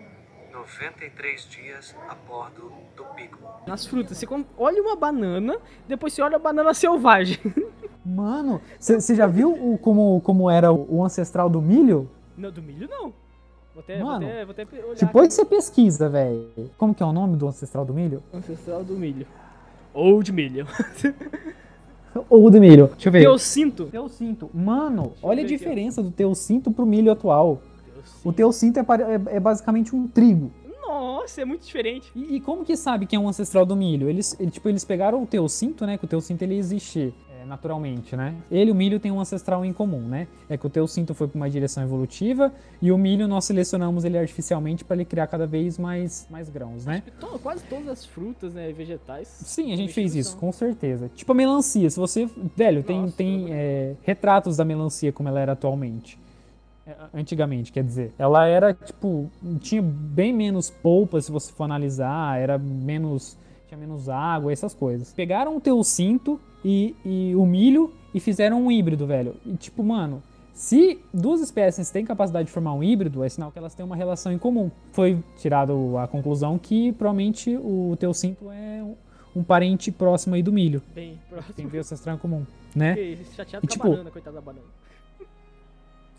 93 0.53 1.44
dias 1.49 1.94
a 2.09 2.14
bordo 2.14 2.73
do 2.96 3.05
Beagle. 3.14 3.38
Nas 3.66 3.87
frutas, 3.87 4.16
você 4.18 4.27
olha 4.59 4.83
uma 4.83 4.96
banana, 4.96 5.57
depois 5.87 6.12
você 6.12 6.23
olha 6.23 6.37
a 6.37 6.38
banana 6.40 6.75
selvagem. 6.75 7.38
Mano, 8.05 8.61
você 8.79 9.14
já 9.14 9.27
viu 9.27 9.53
o- 9.53 9.79
como, 9.79 10.20
como 10.23 10.51
era 10.51 10.73
o, 10.73 11.05
ancestral 11.05 11.49
do 11.49 11.61
milho? 11.62 12.11
Não, 12.37 12.51
do 12.51 12.61
milho 12.62 12.88
não. 12.88 13.12
Vou 13.73 13.81
até, 13.83 14.03
Mano, 14.03 14.20
vou 14.27 14.29
até, 14.29 14.44
vou 14.44 14.53
até 14.53 14.85
olhar 14.87 14.94
Depois 14.96 15.27
aqui. 15.27 15.35
você 15.35 15.44
pesquisa, 15.44 16.09
velho. 16.09 16.51
Como 16.77 16.92
que 16.94 17.03
é 17.03 17.07
o 17.07 17.12
nome 17.12 17.37
do 17.37 17.46
ancestral 17.46 17.85
do 17.85 17.94
milho? 17.94 18.20
Ancestral 18.35 18.83
do 18.83 18.94
milho. 18.94 19.27
Ou 19.94 20.20
de 20.23 20.33
milho. 20.33 20.66
Ou 22.29 22.51
do 22.51 22.61
milho. 22.61 22.88
Deixa 22.88 23.09
eu 23.09 23.12
ver. 23.12 23.23
Eu 23.25 23.38
sinto. 23.38 23.85
Teucinto. 23.87 24.51
Mano, 24.53 25.12
olha 25.23 25.42
a 25.42 25.46
diferença 25.46 26.03
do 26.03 26.11
teucinto 26.11 26.70
pro 26.70 26.85
milho 26.85 27.12
atual. 27.12 27.61
O 28.25 28.33
teucinto 28.33 28.79
é, 28.79 28.83
pare- 28.83 29.05
é- 29.05 29.37
é 29.37 29.40
basicamente 29.40 29.94
um 29.94 30.07
trigo. 30.09 30.51
Nossa, 30.87 31.40
é 31.42 31.44
muito 31.44 31.64
diferente. 31.64 32.11
E, 32.16 32.37
e 32.37 32.40
como 32.40 32.64
que 32.64 32.77
sabe 32.77 33.07
que 33.07 33.14
é 33.14 33.18
um 33.18 33.29
ancestral 33.29 33.64
do 33.64 33.77
milho? 33.77 34.09
Eles, 34.11 34.37
ele- 34.40 34.51
tipo, 34.51 34.68
eles 34.68 34.85
pegaram 34.85 35.23
o 35.23 35.27
teucinto, 35.27 35.87
né? 35.87 35.96
Que 35.96 36.05
o 36.05 36.09
teucinto 36.09 36.42
ele 36.42 36.57
existe 36.57 37.14
é, 37.29 37.29
naturalmente, 37.50 38.16
né? 38.16 38.34
Ele 38.50 38.70
e 38.70 38.72
o 38.72 38.74
milho 38.74 38.98
têm 39.00 39.10
um 39.10 39.20
ancestral 39.20 39.64
em 39.64 39.72
comum, 39.72 40.00
né? 40.00 40.26
É 40.48 40.56
que 40.56 40.66
o 40.66 40.70
teucinto 40.70 41.12
foi 41.14 41.28
para 41.28 41.36
uma 41.36 41.50
direção 41.50 41.82
evolutiva 41.82 42.52
e 42.80 42.90
o 42.92 42.96
milho 42.96 43.26
nós 43.28 43.44
selecionamos 43.44 44.04
ele 44.04 44.16
artificialmente 44.16 44.84
para 44.84 44.96
ele 44.96 45.04
criar 45.04 45.26
cada 45.26 45.46
vez 45.46 45.76
mais, 45.76 46.26
mais 46.30 46.48
grãos, 46.48 46.86
né? 46.86 47.02
To- 47.20 47.38
Quase 47.40 47.64
todas 47.64 47.88
as 47.88 48.04
frutas, 48.04 48.54
né, 48.54 48.70
vegetais. 48.72 49.26
Sim, 49.28 49.72
a 49.72 49.76
gente 49.76 49.92
fez 49.92 50.14
isso, 50.14 50.36
com 50.36 50.52
certeza. 50.52 51.10
Tipo 51.14 51.32
a 51.32 51.34
melancia, 51.34 51.90
se 51.90 51.98
você. 51.98 52.28
Velho, 52.56 52.82
tem, 52.82 53.00
Nossa, 53.02 53.16
tem 53.16 53.46
é, 53.50 53.94
retratos 54.02 54.56
da 54.56 54.64
melancia 54.64 55.12
como 55.12 55.28
ela 55.28 55.40
era 55.40 55.52
atualmente. 55.52 56.18
É, 56.86 56.94
Antigamente, 57.12 57.72
quer 57.72 57.82
dizer. 57.84 58.12
Ela 58.18 58.46
era, 58.46 58.72
tipo, 58.74 59.30
tinha 59.60 59.82
bem 59.82 60.32
menos 60.32 60.70
polpa, 60.70 61.20
se 61.20 61.30
você 61.32 61.52
for 61.52 61.64
analisar, 61.64 62.38
era 62.38 62.56
menos. 62.58 63.36
Tinha 63.70 63.78
menos 63.78 64.09
água, 64.09 64.52
essas 64.52 64.74
coisas. 64.74 65.12
Pegaram 65.12 65.56
o 65.56 65.61
teucinto 65.61 66.40
e, 66.64 66.94
e 67.04 67.35
o 67.37 67.46
milho 67.46 67.92
e 68.12 68.18
fizeram 68.20 68.62
um 68.66 68.70
híbrido, 68.70 69.06
velho. 69.06 69.37
E, 69.46 69.54
tipo, 69.54 69.83
mano. 69.83 70.22
Se 70.52 70.98
duas 71.14 71.40
espécies 71.40 71.88
têm 71.90 72.04
capacidade 72.04 72.46
de 72.46 72.52
formar 72.52 72.74
um 72.74 72.83
híbrido, 72.83 73.24
é 73.24 73.28
sinal 73.30 73.50
que 73.50 73.59
elas 73.59 73.74
têm 73.74 73.87
uma 73.87 73.96
relação 73.96 74.30
em 74.30 74.37
comum. 74.37 74.70
Foi 74.92 75.18
tirado 75.38 75.96
a 75.96 76.06
conclusão 76.06 76.59
que 76.59 76.92
provavelmente 76.92 77.56
o 77.56 77.96
teucinto 77.98 78.50
é 78.50 78.85
um- 79.35 79.42
parente 79.42 79.90
próximo 79.90 80.35
aí 80.35 80.42
do 80.42 80.52
milho. 80.52 80.83
Bem 80.94 81.18
próximo. 81.30 81.54
Tem 81.54 81.66
veio 81.66 81.80
ancestral 81.80 82.16
em 82.16 82.18
comum, 82.18 82.44
né? 82.76 82.94
Fiquei 82.94 83.24
chateado 83.35 83.64
E, 83.64 83.68
com 83.68 83.72
tipo- 83.72 83.87
a 83.87 83.90
banana, 83.90 84.11
coitada 84.11 84.35
da 84.35 84.42
banana. 84.42 84.66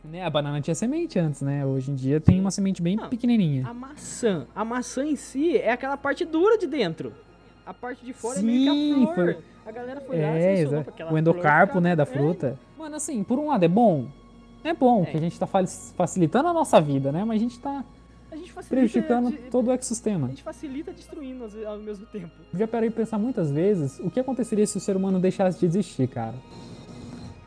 né? 0.05 0.23
A 0.25 0.29
banana 0.29 0.59
tinha 0.59 0.73
semente 0.73 1.19
antes, 1.19 1.41
né? 1.41 1.63
Hoje 1.63 1.91
em 1.91 1.95
dia 1.95 2.19
tem 2.19 2.39
uma 2.39 2.49
semente 2.49 2.81
bem 2.81 2.95
Não. 2.95 3.09
pequenininha. 3.09 3.67
A 3.67 3.73
maçã. 3.75 4.47
A 4.55 4.65
maçã 4.65 5.05
em 5.05 5.15
si 5.17 5.55
é 5.57 5.71
aquela 5.71 5.97
parte 5.97 6.25
dura 6.25 6.57
de 6.57 6.65
dentro. 6.65 7.13
A 7.65 7.73
parte 7.73 8.03
de 8.05 8.13
fora 8.13 8.39
é 8.39 8.41
meio 8.41 8.73
que 8.73 8.79
Sim, 8.95 9.03
a 9.03 9.13
flor. 9.13 9.15
foi- 9.15 9.37
A 9.65 9.71
galera 9.71 10.01
foi 10.01 10.15
lá 10.19 10.23
e 10.39 10.41
É, 10.43 10.59
exato. 10.61 10.83
pra 10.83 10.93
aquela 10.93 11.13
o 11.13 11.17
endocarpo, 11.17 11.73
flor 11.73 11.83
né, 11.83 11.95
da 11.95 12.05
ficar- 12.05 12.19
É, 12.19 12.23
fruta. 12.23 12.59
Mano, 12.77 12.95
assim, 12.95 13.23
por 13.23 13.37
um 13.37 13.47
lado 13.49 13.63
é 13.63 13.67
bom. 13.67 14.07
É 14.63 14.73
bom, 14.73 15.03
É. 15.03 15.05
que 15.05 15.17
a 15.17 15.19
gente 15.19 15.39
tá 15.39 15.45
fa- 15.47 15.65
facilitando 15.95 16.47
a 16.49 16.53
nossa 16.53 16.79
vida, 16.81 17.11
né? 17.11 17.23
Mas 17.23 17.37
a 17.37 17.43
gente 17.43 17.59
tá 17.59 17.83
a 18.31 18.35
gente 18.35 18.53
prejudicando 18.69 19.29
de- 19.31 19.37
todo 19.49 19.67
o 19.67 19.71
A 19.71 19.73
ecossistema. 19.75 20.27
gente 20.29 20.41
facilita 20.43 20.91
destruindo 20.91 21.45
ao 21.67 21.77
mesmo 21.77 22.05
tempo. 22.07 22.31
Já 22.53 22.67
parei 22.67 22.89
pra 22.89 22.97
pensar 23.03 23.17
muitas 23.17 23.51
vezes 23.51 23.99
o 23.99 24.09
que 24.09 24.19
aconteceria 24.19 24.65
se 24.65 24.77
o 24.77 24.79
ser 24.79 24.95
humano 24.95 25.19
deixasse 25.19 25.59
de 25.59 25.65
existir, 25.65 26.07
cara. 26.07 26.35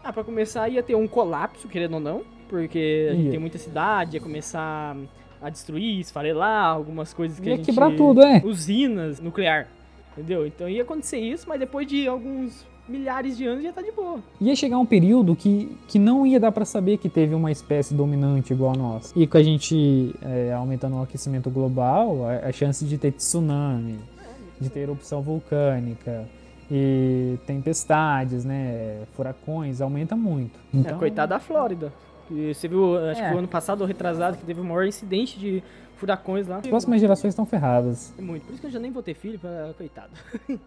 Ah, 0.02 0.12
pra 0.12 0.22
começar 0.22 0.68
ia 0.68 0.82
ter 0.82 0.94
um 0.94 1.08
colapso, 1.08 1.66
querendo 1.68 1.94
ou 1.94 2.00
não, 2.00 2.22
porque 2.48 3.08
a 3.10 3.14
gente 3.14 3.24
Ia. 3.24 3.30
tem 3.32 3.40
muita 3.40 3.58
cidade, 3.58 4.16
ia 4.16 4.20
começar 4.20 4.96
a 5.40 5.48
destruir, 5.50 5.98
esfarelar 6.00 6.66
algumas 6.66 7.12
coisas 7.14 7.40
que 7.40 7.48
Ia 7.48 7.54
a 7.54 7.56
gente... 7.56 7.66
quebrar 7.66 7.94
tudo, 7.96 8.22
é. 8.22 8.42
Usinas 8.44 9.18
nuclear, 9.20 9.66
entendeu? 10.16 10.46
Então 10.46 10.68
ia 10.68 10.82
acontecer 10.82 11.18
isso, 11.18 11.46
mas 11.48 11.58
depois 11.58 11.86
de 11.86 12.06
alguns 12.08 12.64
milhares 12.88 13.36
de 13.36 13.46
anos 13.46 13.64
já 13.64 13.72
tá 13.72 13.80
de 13.80 13.90
boa. 13.92 14.18
Ia 14.40 14.54
chegar 14.54 14.78
um 14.78 14.84
período 14.86 15.34
que, 15.34 15.74
que 15.88 15.98
não 15.98 16.26
ia 16.26 16.38
dar 16.38 16.52
pra 16.52 16.64
saber 16.64 16.98
que 16.98 17.08
teve 17.08 17.34
uma 17.34 17.50
espécie 17.50 17.94
dominante 17.94 18.52
igual 18.52 18.72
a 18.74 18.76
nós. 18.76 19.12
E 19.16 19.26
com 19.26 19.38
a 19.38 19.42
gente 19.42 20.14
é, 20.22 20.52
aumentando 20.52 20.96
o 20.96 21.02
aquecimento 21.02 21.48
global, 21.50 22.26
a, 22.26 22.48
a 22.48 22.52
chance 22.52 22.84
de 22.84 22.98
ter 22.98 23.12
tsunami, 23.12 23.98
de 24.60 24.68
ter 24.68 24.80
erupção 24.80 25.22
vulcânica 25.22 26.26
e 26.70 27.38
tempestades, 27.46 28.44
né, 28.44 29.02
furacões, 29.14 29.80
aumenta 29.80 30.14
muito. 30.16 30.58
Então, 30.72 30.96
É, 30.96 30.98
coitado 30.98 31.30
da 31.30 31.38
Flórida. 31.38 31.92
E 32.30 32.54
você 32.54 32.66
viu, 32.68 32.96
acho 33.10 33.20
É. 33.20 33.28
que 33.28 33.34
o 33.34 33.38
ano 33.38 33.48
passado 33.48 33.82
ou 33.82 33.86
retrasado, 33.86 34.36
que 34.38 34.44
teve 34.44 34.60
o 34.60 34.64
maior 34.64 34.86
incidente 34.86 35.38
de 35.38 35.62
furacões 35.96 36.46
lá. 36.46 36.58
As 36.58 36.66
próximas 36.66 37.00
gerações 37.00 37.32
estão 37.32 37.46
ferradas. 37.46 38.12
É 38.18 38.22
muito. 38.22 38.44
Por 38.44 38.52
isso 38.52 38.60
que 38.60 38.66
eu 38.66 38.70
já 38.70 38.78
nem 38.78 38.90
vou 38.90 39.02
ter 39.02 39.14
filho, 39.14 39.38
pra... 39.38 39.72
coitado. 39.76 40.12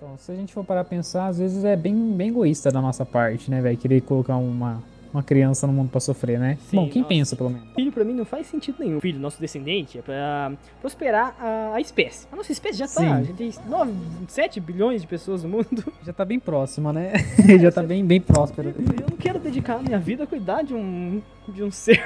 Então, 0.00 0.16
se 0.16 0.32
a 0.32 0.34
gente 0.34 0.54
for 0.54 0.64
parar 0.64 0.80
a 0.80 0.84
pensar, 0.84 1.26
às 1.26 1.38
vezes 1.38 1.62
é 1.62 1.76
bem, 1.76 1.94
bem 2.12 2.30
egoísta 2.30 2.70
da 2.70 2.80
nossa 2.80 3.04
parte, 3.04 3.50
né, 3.50 3.60
velho? 3.60 3.76
Querer 3.76 4.00
colocar 4.00 4.34
uma, 4.38 4.82
uma 5.12 5.22
criança 5.22 5.66
no 5.66 5.74
mundo 5.74 5.90
pra 5.90 6.00
sofrer, 6.00 6.38
né? 6.38 6.56
Sim, 6.70 6.76
Bom, 6.76 6.88
quem 6.88 7.02
nossa. 7.02 7.14
pensa, 7.14 7.36
pelo 7.36 7.50
menos. 7.50 7.68
Filho 7.74 7.92
pra 7.92 8.02
mim 8.02 8.14
não 8.14 8.24
faz 8.24 8.46
sentido 8.46 8.76
nenhum. 8.80 8.98
Filho, 8.98 9.20
nosso 9.20 9.38
descendente, 9.38 9.98
é 9.98 10.02
pra 10.02 10.52
prosperar 10.80 11.36
a, 11.38 11.74
a 11.74 11.80
espécie. 11.82 12.26
A 12.32 12.36
nossa 12.36 12.50
espécie 12.50 12.78
já 12.78 12.86
tá. 12.86 13.00
Sim. 13.00 13.08
A 13.08 13.22
gente 13.22 13.36
tem 13.36 13.52
9, 13.68 13.92
7 14.28 14.58
bilhões 14.58 15.02
de 15.02 15.06
pessoas 15.06 15.42
no 15.42 15.50
mundo. 15.50 15.92
Já 16.02 16.14
tá 16.14 16.24
bem 16.24 16.40
próxima, 16.40 16.94
né? 16.94 17.12
Já 17.60 17.70
tá 17.70 17.82
bem, 17.82 18.02
bem 18.02 18.22
próspera. 18.22 18.70
Eu 18.70 19.10
não 19.10 19.18
quero 19.18 19.38
dedicar 19.38 19.74
a 19.74 19.82
minha 19.82 19.98
vida 19.98 20.24
a 20.24 20.26
cuidar 20.26 20.62
de 20.62 20.72
um, 20.74 21.20
de 21.46 21.62
um 21.62 21.70
ser. 21.70 22.02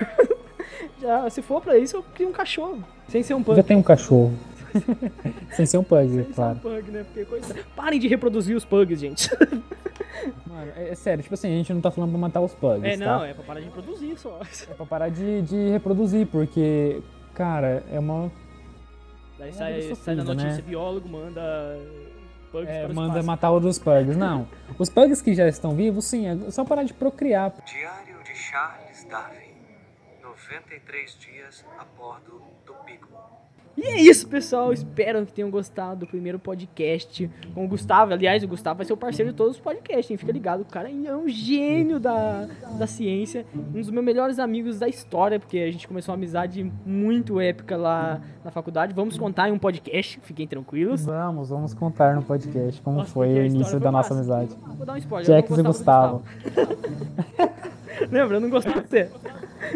Já, 1.04 1.28
se 1.28 1.42
for 1.42 1.60
pra 1.60 1.76
isso, 1.76 1.96
eu 1.98 2.02
crio 2.14 2.28
um 2.30 2.32
cachorro. 2.32 2.82
Sem 3.08 3.22
ser 3.22 3.34
um 3.34 3.42
pug. 3.42 3.56
Já 3.56 3.62
tem 3.62 3.76
um 3.76 3.82
cachorro. 3.82 4.32
Sem 5.54 5.66
ser 5.66 5.78
um 5.78 5.84
pug, 5.84 6.08
Sem 6.10 6.24
claro. 6.32 6.58
ser 6.60 6.66
um 6.68 6.70
pug, 6.74 6.90
né? 6.90 7.04
Porque, 7.04 7.24
coitado. 7.26 7.60
Parem 7.76 8.00
de 8.00 8.08
reproduzir 8.08 8.56
os 8.56 8.64
pugs, 8.64 8.98
gente. 8.98 9.30
Mano, 10.46 10.72
é, 10.76 10.88
é 10.90 10.94
sério, 10.94 11.22
tipo 11.22 11.34
assim, 11.34 11.48
a 11.52 11.56
gente 11.56 11.72
não 11.74 11.80
tá 11.80 11.90
falando 11.90 12.10
pra 12.10 12.18
matar 12.18 12.40
os 12.40 12.54
pugs, 12.54 12.82
É, 12.84 12.96
não, 12.96 13.20
tá? 13.20 13.26
é 13.28 13.34
pra 13.34 13.44
parar 13.44 13.60
de 13.60 13.66
reproduzir 13.66 14.18
só. 14.18 14.40
É 14.70 14.74
pra 14.74 14.86
parar 14.86 15.08
de, 15.10 15.42
de 15.42 15.70
reproduzir, 15.70 16.26
porque, 16.26 17.02
cara, 17.34 17.84
é 17.92 17.98
uma... 18.00 18.32
Daí 19.38 19.50
É 19.50 19.52
sai, 19.52 19.72
vida 19.80 19.94
sai 19.96 20.14
na 20.14 20.22
sofrida, 20.24 20.24
notícia, 20.44 20.62
né? 20.62 20.68
biólogo 20.68 21.08
manda 21.08 21.78
pugs 22.50 22.68
É, 22.70 22.88
manda 22.88 23.08
espaço. 23.10 23.26
matar 23.26 23.50
outros 23.50 23.78
pugs. 23.78 24.16
Não, 24.16 24.48
os 24.78 24.88
pugs 24.88 25.20
que 25.20 25.34
já 25.34 25.46
estão 25.48 25.74
vivos, 25.74 26.04
sim, 26.06 26.26
é 26.26 26.50
só 26.50 26.64
parar 26.64 26.84
de 26.84 26.94
procriar. 26.94 27.52
Diário 27.66 28.16
de 28.24 28.34
Charles 28.34 29.04
Darwin. 29.10 29.43
93 30.50 31.16
dias 31.18 31.64
a 31.78 31.84
bordo 31.98 32.42
do 32.66 32.74
Beagle. 32.84 33.08
E 33.76 33.82
é 33.82 34.00
isso, 34.00 34.28
pessoal. 34.28 34.72
Espero 34.72 35.26
que 35.26 35.32
tenham 35.32 35.50
gostado 35.50 36.00
do 36.00 36.06
primeiro 36.06 36.38
podcast 36.38 37.28
com 37.54 37.64
o 37.64 37.68
Gustavo. 37.68 38.12
Aliás, 38.12 38.42
o 38.44 38.46
Gustavo 38.46 38.76
vai 38.76 38.86
ser 38.86 38.92
o 38.92 38.96
parceiro 38.96 39.32
de 39.32 39.36
todos 39.36 39.56
os 39.56 39.60
podcasts, 39.60 40.10
hein? 40.10 40.16
Fica 40.16 40.30
ligado. 40.30 40.60
O 40.60 40.64
cara 40.64 40.88
é 40.88 41.16
um 41.16 41.28
gênio 41.28 41.98
da, 41.98 42.46
da 42.78 42.86
ciência. 42.86 43.44
Um 43.54 43.80
dos 43.80 43.90
meus 43.90 44.04
melhores 44.04 44.38
amigos 44.38 44.78
da 44.78 44.86
história, 44.86 45.40
porque 45.40 45.58
a 45.58 45.72
gente 45.72 45.88
começou 45.88 46.12
uma 46.12 46.18
amizade 46.18 46.70
muito 46.86 47.40
épica 47.40 47.76
lá 47.76 48.20
na 48.44 48.50
faculdade. 48.52 48.94
Vamos 48.94 49.18
contar 49.18 49.48
em 49.48 49.52
um 49.52 49.58
podcast, 49.58 50.20
fiquem 50.22 50.46
tranquilos. 50.46 51.04
Vamos, 51.04 51.48
vamos 51.48 51.74
contar 51.74 52.14
no 52.14 52.22
podcast 52.22 52.80
como 52.80 52.98
Nossa, 52.98 53.12
foi 53.12 53.28
o 53.32 53.44
início 53.46 53.72
foi 53.72 53.80
da 53.80 53.90
nossa 53.90 54.14
massa. 54.14 54.32
amizade. 54.34 54.56
Vou 54.76 54.86
dar 54.86 54.92
um 54.92 54.98
spoiler. 54.98 55.26
Jax 55.26 55.58
e 55.58 55.62
gostava 55.62 56.18
do 56.18 56.22
Gustavo. 56.22 57.54
Lembra? 58.10 58.36
Eu 58.36 58.40
não 58.40 58.50
gostava 58.50 58.80
de 58.82 58.88
você. 58.88 59.10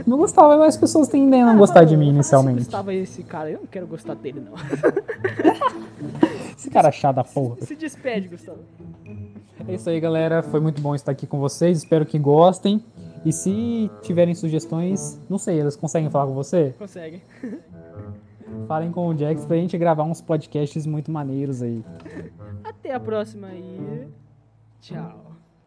Não 0.07 0.19
gostava, 0.19 0.57
mas 0.57 0.75
as 0.75 0.77
pessoas 0.77 1.09
tendem 1.09 1.43
a 1.43 1.47
não 1.47 1.59
gostar 1.59 1.85
de 1.85 1.97
mim 1.97 2.07
Você 2.07 2.15
inicialmente. 2.15 2.59
gostava 2.59 2.95
esse 2.95 3.23
cara. 3.23 3.51
Eu 3.51 3.61
não 3.61 3.67
quero 3.67 3.87
gostar 3.87 4.15
dele, 4.15 4.41
não. 4.41 4.55
Esse 6.59 6.71
cara 6.71 6.91
chato 6.91 7.17
da 7.17 7.25
porra. 7.25 7.57
Se 7.65 7.75
despede, 7.77 8.29
Gustavo. 8.29 8.59
É 9.67 9.75
isso 9.75 9.89
aí, 9.89 10.01
galera. 10.01 10.43
Foi 10.43 10.61
muito 10.61 10.83
bom 10.83 10.95
estar 10.95 11.13
aqui 11.13 11.27
com 11.27 11.39
vocês. 11.39 11.79
Espero 11.79 12.05
que 12.05 12.19
gostem. 12.19 12.85
E 13.25 13.33
se 13.33 13.91
tiverem 14.03 14.35
sugestões, 14.35 15.21
não 15.31 15.39
sei, 15.39 15.61
eles 15.61 15.77
conseguem 15.77 16.11
falar 16.11 16.27
com 16.27 16.35
você? 16.35 16.75
Consegue. 16.79 17.23
Falem 18.67 18.91
com 18.91 19.09
o 19.09 19.17
Jax 19.17 19.45
pra 19.45 19.57
gente 19.57 19.77
gravar 19.79 20.05
uns 20.05 20.21
podcasts 20.21 20.87
muito 20.87 21.11
maneiros 21.11 21.63
aí. 21.63 21.85
Até 22.65 22.93
a 22.93 23.01
próxima 23.01 23.49
e. 23.53 24.09
Tchau. 24.81 25.28